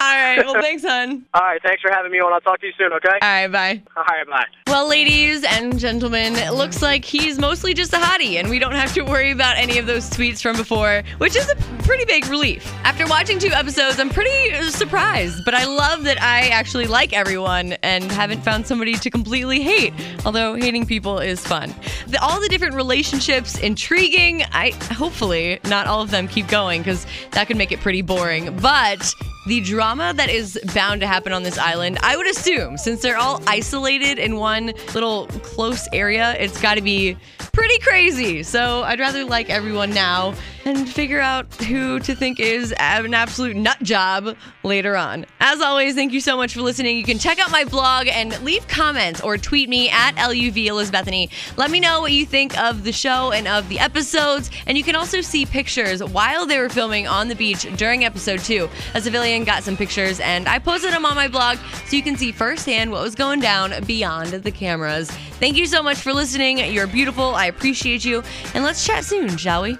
all 0.00 0.14
right. 0.16 0.38
Well, 0.44 0.54
thanks, 0.60 0.82
hon. 0.84 1.24
All 1.34 1.40
right, 1.42 1.60
thanks 1.62 1.82
for 1.82 1.90
having 1.90 2.10
me 2.12 2.18
on. 2.20 2.32
I'll 2.32 2.40
talk 2.40 2.60
to 2.60 2.66
you 2.66 2.72
soon. 2.78 2.92
Okay. 2.92 3.08
All 3.08 3.18
right, 3.28 3.48
bye. 3.48 3.82
All 3.96 4.04
right, 4.04 4.26
bye. 4.28 4.44
Well, 4.66 4.88
ladies 4.88 5.44
and 5.44 5.78
gentlemen, 5.78 6.34
it 6.36 6.52
looks 6.54 6.82
like 6.82 7.04
he's 7.04 7.38
mostly 7.38 7.74
just 7.74 7.92
a 7.92 7.96
hottie, 7.96 8.34
and 8.38 8.48
we 8.50 8.58
don't 8.58 8.74
have 8.74 8.92
to 8.94 9.02
worry 9.02 9.30
about 9.30 9.56
any 9.56 9.78
of 9.78 9.86
those 9.86 10.08
tweets 10.10 10.40
from 10.42 10.56
before, 10.56 11.02
which 11.18 11.36
is 11.36 11.48
a 11.50 11.56
pretty 11.82 12.04
big 12.04 12.26
relief. 12.26 12.72
After 12.84 13.06
watching 13.06 13.38
two 13.38 13.48
episodes, 13.52 13.98
I'm 13.98 14.10
pretty 14.10 14.52
uh, 14.52 14.70
surprised, 14.70 15.44
but 15.44 15.54
I 15.54 15.64
love 15.64 16.04
that 16.04 16.20
I 16.22 16.48
actually 16.48 16.86
like 16.86 17.12
everyone 17.12 17.72
and 17.82 18.04
haven't 18.12 18.42
found 18.44 18.66
somebody 18.66 18.94
to 18.94 19.10
completely 19.10 19.60
hate, 19.60 19.79
although 20.24 20.54
hating 20.54 20.86
people 20.86 21.18
is 21.18 21.40
fun. 21.44 21.74
The, 22.06 22.22
all 22.22 22.40
the 22.40 22.48
different 22.48 22.74
relationships, 22.74 23.58
intriguing. 23.58 24.42
I 24.52 24.70
hopefully 24.92 25.60
not 25.64 25.86
all 25.86 26.02
of 26.02 26.10
them 26.10 26.28
keep 26.28 26.48
going 26.48 26.82
because 26.82 27.06
that 27.32 27.46
could 27.46 27.56
make 27.56 27.72
it 27.72 27.80
pretty 27.80 28.02
boring, 28.02 28.56
but 28.56 29.14
the 29.46 29.60
drama 29.60 30.12
that 30.16 30.28
is 30.28 30.58
bound 30.74 31.00
to 31.00 31.06
happen 31.06 31.32
on 31.32 31.42
this 31.42 31.58
island, 31.58 31.98
I 32.02 32.16
would 32.16 32.28
assume, 32.28 32.76
since 32.76 33.00
they're 33.00 33.16
all 33.16 33.42
isolated 33.46 34.18
in 34.18 34.36
one 34.36 34.72
little 34.94 35.26
close 35.42 35.88
area, 35.92 36.36
it's 36.38 36.60
got 36.60 36.74
to 36.74 36.82
be 36.82 37.16
pretty 37.52 37.78
crazy. 37.78 38.42
So 38.42 38.82
I'd 38.82 39.00
rather 39.00 39.24
like 39.24 39.50
everyone 39.50 39.90
now 39.90 40.34
and 40.64 40.88
figure 40.88 41.20
out 41.20 41.52
who 41.54 41.98
to 42.00 42.14
think 42.14 42.38
is 42.38 42.72
an 42.78 43.14
absolute 43.14 43.56
nut 43.56 43.82
job 43.82 44.36
later 44.62 44.94
on. 44.96 45.26
As 45.40 45.60
always, 45.60 45.94
thank 45.94 46.12
you 46.12 46.20
so 46.20 46.36
much 46.36 46.54
for 46.54 46.60
listening. 46.60 46.96
You 46.96 47.04
can 47.04 47.18
check 47.18 47.38
out 47.38 47.50
my 47.50 47.64
blog 47.64 48.06
and 48.08 48.38
leave 48.42 48.68
comments 48.68 49.20
or 49.20 49.38
tweet 49.38 49.68
me 49.68 49.88
at 49.88 50.14
LUV 50.16 50.66
Elizabethany. 50.66 51.30
Let 51.56 51.70
me 51.70 51.80
know 51.80 52.00
what 52.00 52.12
you 52.12 52.26
think 52.26 52.58
of 52.58 52.84
the 52.84 52.92
show 52.92 53.32
and 53.32 53.48
of 53.48 53.68
the 53.68 53.78
episodes. 53.78 54.50
And 54.66 54.76
you 54.76 54.84
can 54.84 54.94
also 54.94 55.20
see 55.22 55.46
pictures 55.46 56.04
while 56.04 56.46
they 56.46 56.58
were 56.58 56.68
filming 56.68 57.06
on 57.06 57.28
the 57.28 57.34
beach 57.34 57.66
during 57.76 58.04
episode 58.04 58.40
two. 58.40 58.68
A 58.94 59.00
civilian 59.00 59.39
got 59.44 59.62
some 59.62 59.76
pictures 59.76 60.20
and 60.20 60.48
I 60.48 60.58
posted 60.58 60.92
them 60.92 61.04
on 61.04 61.14
my 61.14 61.28
blog 61.28 61.58
so 61.86 61.96
you 61.96 62.02
can 62.02 62.16
see 62.16 62.32
firsthand 62.32 62.90
what 62.90 63.02
was 63.02 63.14
going 63.14 63.40
down 63.40 63.74
beyond 63.84 64.32
the 64.32 64.50
cameras. 64.50 65.10
Thank 65.10 65.56
you 65.56 65.66
so 65.66 65.82
much 65.82 65.98
for 65.98 66.12
listening. 66.12 66.58
You're 66.58 66.86
beautiful. 66.86 67.34
I 67.34 67.46
appreciate 67.46 68.04
you. 68.04 68.22
And 68.54 68.64
let's 68.64 68.84
chat 68.84 69.04
soon, 69.04 69.36
shall 69.36 69.62
we? 69.62 69.78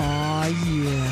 Aw, 0.00 0.46
yeah. 0.46 1.07